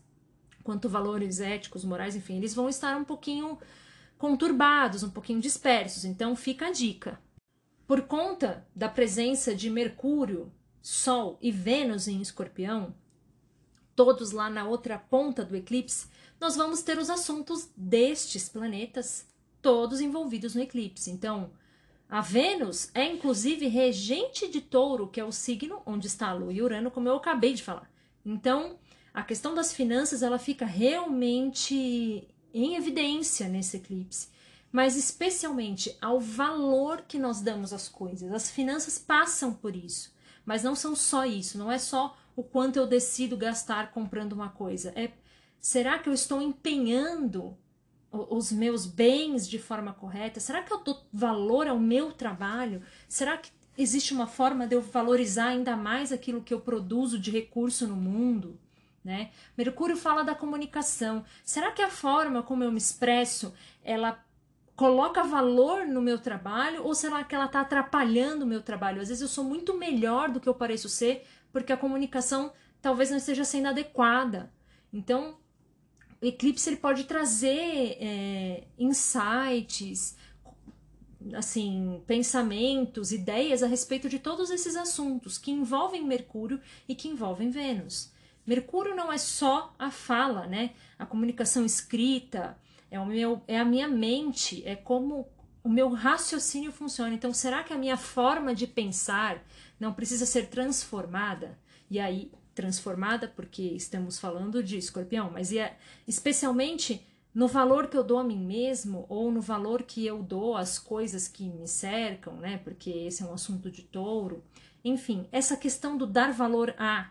quanto 0.63 0.87
valores 0.87 1.41
éticos, 1.41 1.83
morais, 1.83 2.15
enfim, 2.15 2.37
eles 2.37 2.55
vão 2.55 2.69
estar 2.69 2.95
um 2.95 3.05
pouquinho 3.05 3.59
conturbados, 4.19 5.03
um 5.03 5.11
pouquinho 5.11 5.41
dispersos. 5.41 6.05
Então 6.05 6.37
fica 6.37 6.67
a 6.67 6.71
dica. 6.71 7.19
Por 7.87 8.03
conta 8.03 8.67
da 8.77 8.89
presença 8.89 9.55
de 9.55 9.71
Mercúrio, 9.71 10.53
Sol 10.83 11.39
e 11.41 11.51
Vênus 11.51 12.07
em 12.07 12.21
Escorpião, 12.21 12.95
todos 13.95 14.33
lá 14.33 14.51
na 14.51 14.67
outra 14.67 14.99
ponta 14.99 15.45
do 15.45 15.57
eclipse, 15.57 16.07
nós 16.41 16.57
vamos 16.57 16.83
ter 16.83 16.99
os 16.99 17.11
assuntos 17.11 17.69
destes 17.77 18.49
planetas 18.49 19.27
todos 19.63 20.01
envolvidos 20.01 20.55
no 20.55 20.63
eclipse. 20.63 21.11
Então, 21.11 21.51
a 22.09 22.21
Vênus 22.21 22.91
é 22.95 23.05
inclusive 23.05 23.67
regente 23.67 24.47
de 24.47 24.61
Touro, 24.61 25.09
que 25.09 25.19
é 25.19 25.25
o 25.25 25.33
signo 25.33 25.81
onde 25.87 26.07
está 26.07 26.29
a 26.29 26.35
Lua 26.35 26.53
e 26.53 26.61
Urano, 26.61 26.91
como 26.91 27.09
eu 27.09 27.17
acabei 27.17 27.55
de 27.55 27.63
falar. 27.63 27.91
Então, 28.25 28.79
a 29.13 29.23
questão 29.23 29.55
das 29.55 29.73
finanças 29.73 30.23
ela 30.23 30.39
fica 30.39 30.67
realmente 30.67 32.29
em 32.53 32.77
evidência 32.77 33.49
nesse 33.49 33.79
eclipse, 33.79 34.29
mas 34.71 34.97
especialmente 34.97 35.97
ao 36.01 36.21
valor 36.21 37.03
que 37.03 37.19
nós 37.19 37.41
damos 37.41 37.73
às 37.73 37.89
coisas. 37.89 38.33
As 38.33 38.51
finanças 38.51 38.99
passam 38.99 39.53
por 39.53 39.75
isso, 39.75 40.13
mas 40.45 40.63
não 40.63 40.75
são 40.75 40.95
só 40.95 41.25
isso, 41.25 41.57
não 41.57 41.71
é 41.71 41.79
só 41.79 42.17
o 42.37 42.43
quanto 42.43 42.79
eu 42.79 42.87
decido 42.87 43.37
gastar 43.37 43.91
comprando 43.91 44.33
uma 44.33 44.49
coisa. 44.49 44.93
É 44.97 45.11
será 45.61 45.99
que 45.99 46.09
eu 46.09 46.13
estou 46.13 46.43
empenhando 46.43 47.57
os 48.11 48.53
meus 48.53 48.87
bens 48.87 49.49
de 49.49 49.59
forma 49.59 49.93
correta? 49.93 50.39
Será 50.39 50.63
que 50.63 50.73
eu 50.73 50.83
dou 50.83 51.07
valor 51.13 51.67
ao 51.67 51.79
meu 51.79 52.13
trabalho? 52.13 52.83
Será 53.09 53.37
que 53.39 53.51
existe 53.77 54.13
uma 54.13 54.27
forma 54.27 54.67
de 54.67 54.77
eu 54.77 54.81
valorizar 54.83 55.49
ainda 55.49 55.77
mais 55.77 56.13
aquilo 56.13 56.43
que 56.43 56.55
eu 56.55 56.61
produzo 56.61 57.19
de 57.19 57.31
recurso 57.31 57.87
no 57.89 57.97
mundo? 57.97 58.61
Né? 59.03 59.31
Mercúrio 59.57 59.97
fala 59.97 60.23
da 60.23 60.35
comunicação. 60.35 61.25
Será 61.45 61.73
que 61.73 61.83
a 61.83 61.91
forma 61.91 62.43
como 62.43 62.63
eu 62.63 62.71
me 62.71 62.79
expresso, 62.79 63.53
ela 63.83 64.23
coloca 64.77 65.23
valor 65.23 65.87
no 65.87 66.03
meu 66.03 66.19
trabalho 66.19 66.85
ou 66.85 66.95
será 66.95 67.23
que 67.23 67.35
ela 67.35 67.45
está 67.45 67.61
atrapalhando 67.61 68.45
o 68.45 68.49
meu 68.49 68.63
trabalho? 68.63 69.01
Às 69.01 69.09
vezes 69.09 69.23
eu 69.23 69.29
sou 69.29 69.45
muito 69.45 69.77
melhor 69.77 70.31
do 70.31 70.41
que 70.41 70.49
eu 70.49 70.55
pareço 70.55 70.89
ser 70.89 71.27
porque 71.55 71.73
a 71.73 71.77
comunicação 71.77 72.53
talvez 72.83 73.11
não 73.11 73.17
esteja 73.17 73.45
sendo 73.45 73.69
adequada. 73.69 74.53
Então, 74.93 75.39
o 76.21 76.27
eclipse 76.27 76.69
ele 76.69 76.79
pode 76.79 77.05
trazer 77.05 77.97
é, 78.01 78.65
insights, 78.77 80.17
assim, 81.33 82.03
pensamentos, 82.09 83.13
ideias 83.13 83.63
a 83.63 83.69
respeito 83.69 84.09
de 84.09 84.19
todos 84.19 84.51
esses 84.51 84.75
assuntos 84.75 85.39
que 85.39 85.53
envolvem 85.53 86.05
Mercúrio 86.05 86.61
e 86.89 86.95
que 86.97 87.07
envolvem 87.07 87.51
Vênus. 87.51 88.13
Mercúrio 88.45 88.97
não 88.97 89.13
é 89.13 89.17
só 89.17 89.73
a 89.79 89.93
fala, 89.93 90.49
né? 90.49 90.73
A 90.99 91.07
comunicação 91.07 91.65
escrita, 91.65 92.59
é, 92.91 92.99
o 92.99 93.07
meu, 93.07 93.43
é 93.47 93.61
a 93.61 93.65
minha 93.65 93.87
mente, 93.87 94.61
é 94.67 94.75
como 94.75 95.29
o 95.63 95.69
meu 95.69 95.89
raciocínio 95.91 96.73
funciona. 96.73 97.15
Então, 97.15 97.33
será 97.33 97.63
que 97.63 97.73
a 97.73 97.79
minha 97.79 97.97
forma 97.97 98.53
de 98.53 98.67
pensar 98.67 99.41
não 99.79 99.93
precisa 99.93 100.27
ser 100.27 100.49
transformada? 100.49 101.59
E 101.91 101.99
aí 101.99 102.31
transformada, 102.55 103.27
porque 103.29 103.63
estamos 103.63 104.19
falando 104.19 104.63
de 104.63 104.79
escorpião, 104.79 105.31
mas 105.31 105.53
é 105.53 105.77
especialmente 106.07 107.05
no 107.35 107.49
valor 107.49 107.89
que 107.89 107.97
eu 107.97 108.05
dou 108.05 108.19
a 108.19 108.25
mim 108.25 108.39
mesmo 108.39 109.05
ou 109.09 109.31
no 109.33 109.41
valor 109.41 109.83
que 109.83 110.07
eu 110.07 110.23
dou 110.23 110.57
às 110.57 110.79
coisas 110.79 111.27
que 111.27 111.49
me 111.49 111.67
cercam, 111.67 112.37
né? 112.37 112.59
Porque 112.59 112.91
esse 112.91 113.23
é 113.23 113.27
um 113.27 113.35
assunto 113.35 113.71
de 113.71 113.83
touro. 113.83 114.45
Enfim, 114.85 115.29
essa 115.33 115.57
questão 115.57 115.97
do 115.97 116.07
dar 116.07 116.33
valor 116.33 116.75
a 116.79 117.11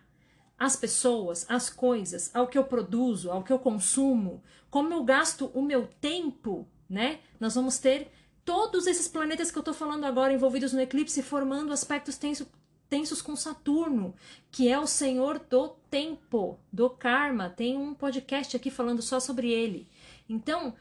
as 0.58 0.78
pessoas, 0.78 1.46
as 1.50 1.70
coisas, 1.70 2.34
ao 2.34 2.48
que 2.48 2.58
eu 2.58 2.64
produzo, 2.64 3.30
ao 3.30 3.44
que 3.44 3.52
eu 3.52 3.60
consumo, 3.60 4.42
como 4.70 4.94
eu 4.94 5.04
gasto 5.04 5.52
o 5.54 5.62
meu 5.62 5.88
tempo, 6.00 6.66
né? 6.90 7.20
Nós 7.38 7.56
vamos 7.56 7.80
ter 7.80 8.10
todos 8.46 8.88
esses 8.88 9.08
planetas 9.08 9.52
que 9.52 9.58
eu 9.58 9.62
estou 9.62 9.74
falando 9.74 10.06
agora 10.06 10.34
envolvidos 10.34 10.74
no 10.74 10.82
eclipse 10.82 11.22
formando 11.22 11.72
aspectos 11.72 12.18
tenso, 12.18 12.48
tensos 12.90 13.22
com 13.22 13.36
Saturno, 13.36 14.16
que 14.52 14.70
é 14.70 14.78
o 14.78 14.88
senhor 14.88 15.40
do 15.40 15.70
tempo, 15.90 16.60
do 16.72 16.90
karma. 16.90 17.50
Tem 17.50 17.78
um 17.78 17.94
podcast 17.94 18.56
aqui 18.56 18.70
falando 18.70 19.02
só 19.02 19.20
sobre 19.20 19.52
ele. 19.52 19.88
Então, 20.28 20.76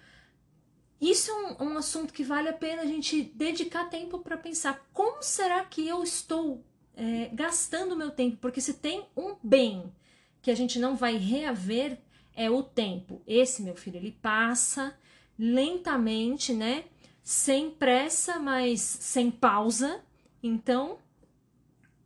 isso 1.01 1.31
é 1.31 1.35
um, 1.35 1.71
um 1.71 1.79
assunto 1.79 2.13
que 2.13 2.23
vale 2.23 2.49
a 2.49 2.53
pena 2.53 2.83
a 2.83 2.87
gente 2.87 3.23
dedicar 3.23 3.91
tempo 3.91 4.19
para 4.19 4.37
pensar 4.37 4.89
como 4.93 5.23
será 5.23 5.65
que 5.65 5.87
eu 5.87 6.03
estou 6.03 6.65
é, 6.97 7.31
gastando 7.33 7.97
meu 7.97 8.11
tempo, 8.11 8.37
porque 8.37 8.61
se 8.61 8.75
tem 8.75 9.07
um 9.17 9.35
bem 9.43 9.93
que 10.41 10.51
a 10.51 10.55
gente 10.55 10.79
não 10.79 10.97
vai 10.97 11.17
reaver 11.17 11.99
é 12.35 12.51
o 12.51 12.63
tempo. 12.63 13.23
Esse, 13.27 13.63
meu 13.63 13.75
filho, 13.75 13.97
ele 13.97 14.13
passa 14.23 14.97
lentamente, 15.39 16.53
né? 16.53 16.85
Sem 17.23 17.71
pressa, 17.71 18.39
mas 18.39 18.81
sem 18.81 19.31
pausa. 19.31 20.03
Então, 20.43 20.99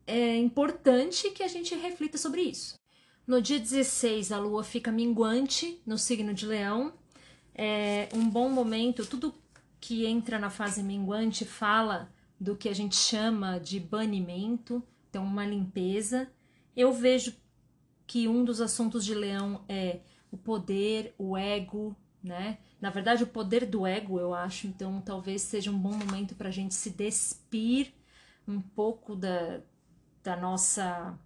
é 0.07 0.37
importante 0.37 1.31
que 1.31 1.43
a 1.43 1.49
gente 1.49 1.75
reflita 1.75 2.19
sobre 2.19 2.43
isso. 2.43 2.75
No 3.27 3.43
dia 3.43 3.59
16, 3.59 4.31
a 4.31 4.39
lua 4.39 4.63
fica 4.63 4.93
minguante 4.93 5.81
no 5.85 5.99
signo 5.99 6.33
de 6.33 6.47
Leão. 6.47 6.93
É 7.55 8.09
um 8.15 8.29
bom 8.29 8.49
momento, 8.49 9.05
tudo 9.05 9.35
que 9.81 10.07
entra 10.07 10.39
na 10.39 10.51
fase 10.51 10.83
minguante 10.83 11.45
fala 11.45 12.13
do 12.39 12.55
que 12.55 12.69
a 12.69 12.75
gente 12.75 12.95
chama 12.95 13.59
de 13.59 13.81
banimento, 13.81 14.83
então 15.09 15.25
uma 15.25 15.47
limpeza. 15.47 16.31
Eu 16.77 16.93
vejo 16.93 17.35
que 18.07 18.29
um 18.29 18.45
dos 18.45 18.61
assuntos 18.61 19.05
de 19.05 19.15
Leão 19.15 19.65
é 19.69 20.01
o 20.31 20.37
poder, 20.37 21.15
o 21.19 21.37
ego, 21.37 21.97
né? 22.23 22.59
Na 22.87 22.91
verdade, 22.91 23.25
o 23.25 23.27
poder 23.27 23.67
do 23.67 23.85
ego, 23.85 24.21
eu 24.21 24.33
acho. 24.33 24.69
Então, 24.69 25.01
talvez 25.01 25.43
seja 25.43 25.73
um 25.73 25.77
bom 25.77 25.93
momento 25.93 26.37
para 26.37 26.51
a 26.51 26.53
gente 26.53 26.73
se 26.73 26.91
despir 26.91 27.93
um 28.47 28.61
pouco 28.61 29.17
da, 29.17 29.59
da 30.23 30.37
nossa 30.37 31.19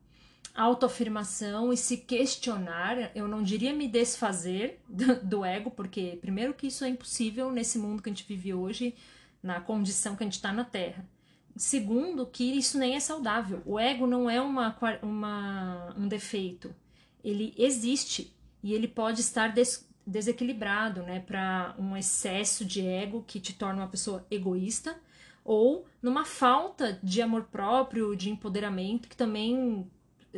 autoafirmação 0.54 1.70
e 1.70 1.76
se 1.76 1.98
questionar, 1.98 3.14
eu 3.14 3.28
não 3.28 3.42
diria 3.42 3.74
me 3.74 3.86
desfazer 3.86 4.80
do, 4.88 5.22
do, 5.22 5.44
ego, 5.44 5.70
porque 5.70 6.16
primeiro 6.22 6.54
que 6.54 6.68
isso 6.68 6.82
é 6.82 6.88
impossível 6.88 7.52
nesse 7.52 7.78
mundo 7.78 8.02
que 8.02 8.08
a 8.08 8.12
gente 8.12 8.26
vive 8.26 8.54
hoje, 8.54 8.94
na 9.42 9.60
condição 9.60 10.16
que 10.16 10.22
a 10.22 10.26
gente 10.26 10.36
está 10.36 10.54
na 10.54 10.64
Terra. 10.64 11.06
Segundo, 11.54 12.24
que 12.24 12.56
isso 12.56 12.78
nem 12.78 12.94
é 12.94 13.00
saudável. 13.00 13.60
O 13.66 13.78
ego 13.78 14.06
não 14.06 14.30
é 14.30 14.40
uma, 14.40 14.74
uma, 15.02 15.94
um 15.94 16.08
defeito. 16.08 16.74
Ele 17.22 17.52
existe 17.58 18.34
e 18.62 18.72
ele 18.72 18.88
pode 18.88 19.20
estar 19.20 19.48
des, 19.48 19.89
desequilibrado, 20.10 21.02
né, 21.02 21.20
para 21.20 21.74
um 21.78 21.96
excesso 21.96 22.64
de 22.64 22.84
ego 22.84 23.24
que 23.26 23.40
te 23.40 23.52
torna 23.54 23.82
uma 23.82 23.88
pessoa 23.88 24.26
egoísta 24.30 24.96
ou 25.44 25.86
numa 26.02 26.24
falta 26.24 26.98
de 27.02 27.22
amor 27.22 27.44
próprio, 27.44 28.14
de 28.14 28.30
empoderamento, 28.30 29.08
que 29.08 29.16
também 29.16 29.90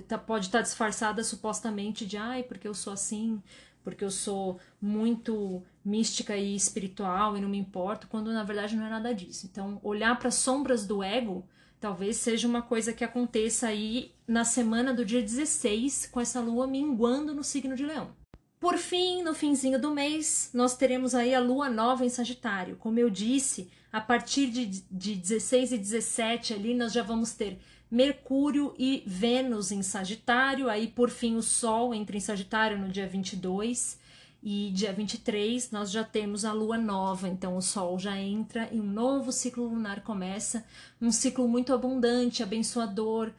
tá, 0.07 0.17
pode 0.17 0.47
estar 0.47 0.59
tá 0.59 0.63
disfarçada 0.63 1.25
supostamente 1.25 2.07
de 2.07 2.17
ai, 2.17 2.43
porque 2.43 2.69
eu 2.69 2.75
sou 2.75 2.93
assim, 2.93 3.43
porque 3.83 4.05
eu 4.05 4.11
sou 4.11 4.61
muito 4.81 5.63
mística 5.85 6.37
e 6.37 6.55
espiritual 6.55 7.37
e 7.37 7.41
não 7.41 7.49
me 7.49 7.59
importo, 7.59 8.07
quando 8.07 8.33
na 8.33 8.45
verdade 8.45 8.77
não 8.77 8.87
é 8.87 8.91
nada 8.91 9.13
disso. 9.15 9.47
Então, 9.51 9.81
olhar 9.83 10.19
para 10.19 10.29
as 10.29 10.37
sombras 10.37 10.87
do 10.87 11.03
ego 11.03 11.45
talvez 11.81 12.17
seja 12.19 12.47
uma 12.47 12.63
coisa 12.63 12.93
que 12.93 13.03
aconteça 13.03 13.67
aí 13.67 14.15
na 14.25 14.45
semana 14.45 14.95
do 14.95 15.05
dia 15.05 15.21
16, 15.21 16.07
com 16.07 16.21
essa 16.21 16.41
lua 16.41 16.65
minguando 16.65 17.35
no 17.35 17.43
signo 17.43 17.75
de 17.75 17.85
Leão. 17.85 18.22
Por 18.63 18.79
fim, 18.79 19.25
no 19.25 19.35
finzinho 19.35 19.77
do 19.77 19.91
mês, 19.91 20.49
nós 20.55 20.77
teremos 20.77 21.17
aí 21.17 21.35
a 21.35 21.41
lua 21.41 21.69
nova 21.69 22.05
em 22.05 22.09
Sagitário. 22.09 22.77
Como 22.77 22.97
eu 22.97 23.11
disse, 23.11 23.69
a 23.93 24.01
partir 24.01 24.47
de, 24.47 24.67
de 24.89 25.17
16 25.17 25.73
e 25.73 25.79
17 25.79 26.55
ali 26.55 26.73
nós 26.73 26.93
já 26.93 27.03
vamos 27.03 27.33
ter 27.33 27.59
Mercúrio 27.91 28.73
e 28.79 29.03
Vênus 29.05 29.73
em 29.73 29.83
Sagitário, 29.83 30.71
aí 30.71 30.87
por 30.87 31.11
fim 31.11 31.35
o 31.35 31.43
Sol 31.43 31.93
entra 31.93 32.17
em 32.17 32.21
Sagitário 32.21 32.79
no 32.79 32.89
dia 32.89 33.09
22 33.09 33.99
e 34.41 34.71
dia 34.71 34.93
23 34.93 35.73
nós 35.73 35.91
já 35.91 36.05
temos 36.05 36.45
a 36.45 36.53
lua 36.53 36.79
nova, 36.79 37.29
então 37.29 37.57
o 37.57 37.61
Sol 37.61 37.99
já 37.99 38.17
entra 38.17 38.69
e 38.71 38.81
um 38.81 38.87
novo 38.87 39.33
ciclo 39.33 39.65
lunar 39.65 40.05
começa, 40.05 40.65
um 41.01 41.11
ciclo 41.11 41.49
muito 41.49 41.75
abundante, 41.75 42.45
abençoador, 42.45 43.33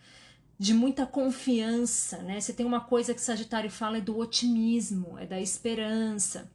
de 0.58 0.74
muita 0.74 1.06
confiança, 1.06 2.18
né? 2.20 2.40
Você 2.40 2.54
tem 2.54 2.66
uma 2.66 2.82
coisa 2.82 3.14
que 3.14 3.22
Sagitário 3.22 3.70
fala 3.70 3.98
é 3.98 4.02
do 4.02 4.18
otimismo, 4.18 5.18
é 5.18 5.26
da 5.26 5.40
esperança. 5.40 6.52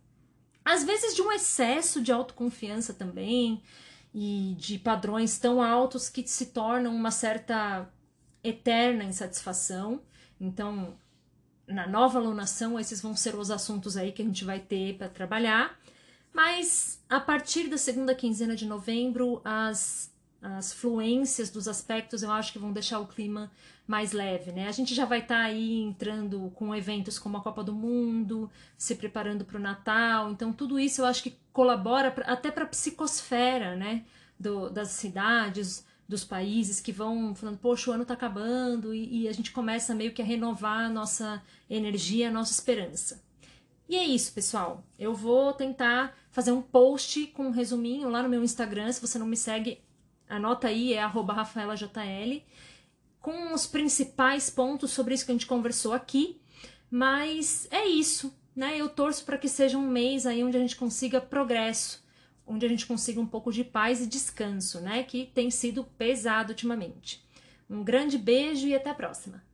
Às 0.64 0.84
vezes 0.84 1.14
de 1.14 1.22
um 1.22 1.32
excesso 1.32 2.00
de 2.00 2.12
autoconfiança 2.12 2.94
também, 2.94 3.62
e 4.14 4.56
de 4.58 4.78
padrões 4.78 5.38
tão 5.38 5.62
altos 5.62 6.08
que 6.08 6.26
se 6.26 6.46
tornam 6.46 6.94
uma 6.94 7.10
certa 7.10 7.88
eterna 8.42 9.04
insatisfação. 9.04 10.02
Então, 10.40 10.96
na 11.66 11.86
nova 11.86 12.18
alunação, 12.18 12.78
esses 12.78 13.00
vão 13.00 13.14
ser 13.14 13.34
os 13.34 13.50
assuntos 13.50 13.96
aí 13.96 14.12
que 14.12 14.22
a 14.22 14.24
gente 14.24 14.44
vai 14.44 14.60
ter 14.60 14.96
para 14.96 15.08
trabalhar. 15.08 15.78
Mas 16.32 17.02
a 17.08 17.20
partir 17.20 17.68
da 17.68 17.76
segunda 17.76 18.14
quinzena 18.14 18.54
de 18.54 18.66
novembro, 18.66 19.40
as 19.44 20.10
as 20.40 20.72
fluências 20.72 21.50
dos 21.50 21.66
aspectos 21.66 22.22
eu 22.22 22.30
acho 22.30 22.52
que 22.52 22.60
vão 22.60 22.72
deixar 22.72 23.00
o 23.00 23.08
clima 23.08 23.50
mais 23.88 24.12
leve, 24.12 24.52
né? 24.52 24.68
A 24.68 24.72
gente 24.72 24.94
já 24.94 25.06
vai 25.06 25.20
estar 25.20 25.36
tá 25.36 25.44
aí 25.44 25.80
entrando 25.80 26.52
com 26.54 26.74
eventos 26.74 27.18
como 27.18 27.38
a 27.38 27.40
Copa 27.40 27.64
do 27.64 27.72
Mundo, 27.72 28.50
se 28.76 28.94
preparando 28.94 29.46
para 29.46 29.56
o 29.56 29.60
Natal, 29.60 30.30
então 30.30 30.52
tudo 30.52 30.78
isso 30.78 31.00
eu 31.00 31.06
acho 31.06 31.22
que 31.22 31.34
colabora 31.54 32.10
pra, 32.10 32.26
até 32.26 32.50
para 32.50 32.64
a 32.64 32.68
psicosfera, 32.68 33.74
né? 33.74 34.04
Do, 34.38 34.68
das 34.68 34.88
cidades, 34.90 35.86
dos 36.06 36.22
países 36.22 36.80
que 36.80 36.92
vão 36.92 37.34
falando, 37.34 37.58
poxa, 37.58 37.90
o 37.90 37.94
ano 37.94 38.02
está 38.02 38.12
acabando 38.12 38.94
e, 38.94 39.22
e 39.22 39.28
a 39.28 39.32
gente 39.32 39.50
começa 39.52 39.94
meio 39.94 40.12
que 40.12 40.20
a 40.20 40.24
renovar 40.24 40.84
a 40.84 40.88
nossa 40.90 41.42
energia, 41.68 42.28
a 42.28 42.32
nossa 42.32 42.52
esperança. 42.52 43.22
E 43.88 43.96
é 43.96 44.04
isso, 44.04 44.34
pessoal. 44.34 44.84
Eu 44.98 45.14
vou 45.14 45.52
tentar 45.54 46.14
fazer 46.30 46.52
um 46.52 46.60
post 46.60 47.26
com 47.28 47.46
um 47.46 47.50
resuminho 47.50 48.10
lá 48.10 48.22
no 48.22 48.28
meu 48.28 48.44
Instagram. 48.44 48.92
Se 48.92 49.00
você 49.00 49.18
não 49.18 49.26
me 49.26 49.36
segue, 49.36 49.80
anota 50.28 50.68
aí, 50.68 50.92
é 50.92 51.00
rafaelajl, 51.00 51.88
com 53.20 53.52
os 53.52 53.66
principais 53.66 54.48
pontos 54.50 54.90
sobre 54.90 55.14
isso 55.14 55.24
que 55.24 55.30
a 55.30 55.34
gente 55.34 55.46
conversou 55.46 55.92
aqui. 55.92 56.40
Mas 56.90 57.68
é 57.70 57.86
isso, 57.86 58.34
né? 58.54 58.78
Eu 58.78 58.88
torço 58.88 59.24
para 59.24 59.38
que 59.38 59.48
seja 59.48 59.76
um 59.76 59.88
mês 59.88 60.26
aí 60.26 60.42
onde 60.42 60.56
a 60.56 60.60
gente 60.60 60.76
consiga 60.76 61.20
progresso, 61.20 62.02
onde 62.46 62.64
a 62.64 62.68
gente 62.68 62.86
consiga 62.86 63.20
um 63.20 63.26
pouco 63.26 63.52
de 63.52 63.62
paz 63.64 64.00
e 64.00 64.06
descanso, 64.06 64.80
né? 64.80 65.02
Que 65.02 65.26
tem 65.26 65.50
sido 65.50 65.84
pesado 65.84 66.50
ultimamente. 66.50 67.22
Um 67.68 67.84
grande 67.84 68.16
beijo 68.16 68.66
e 68.66 68.74
até 68.74 68.90
a 68.90 68.94
próxima! 68.94 69.47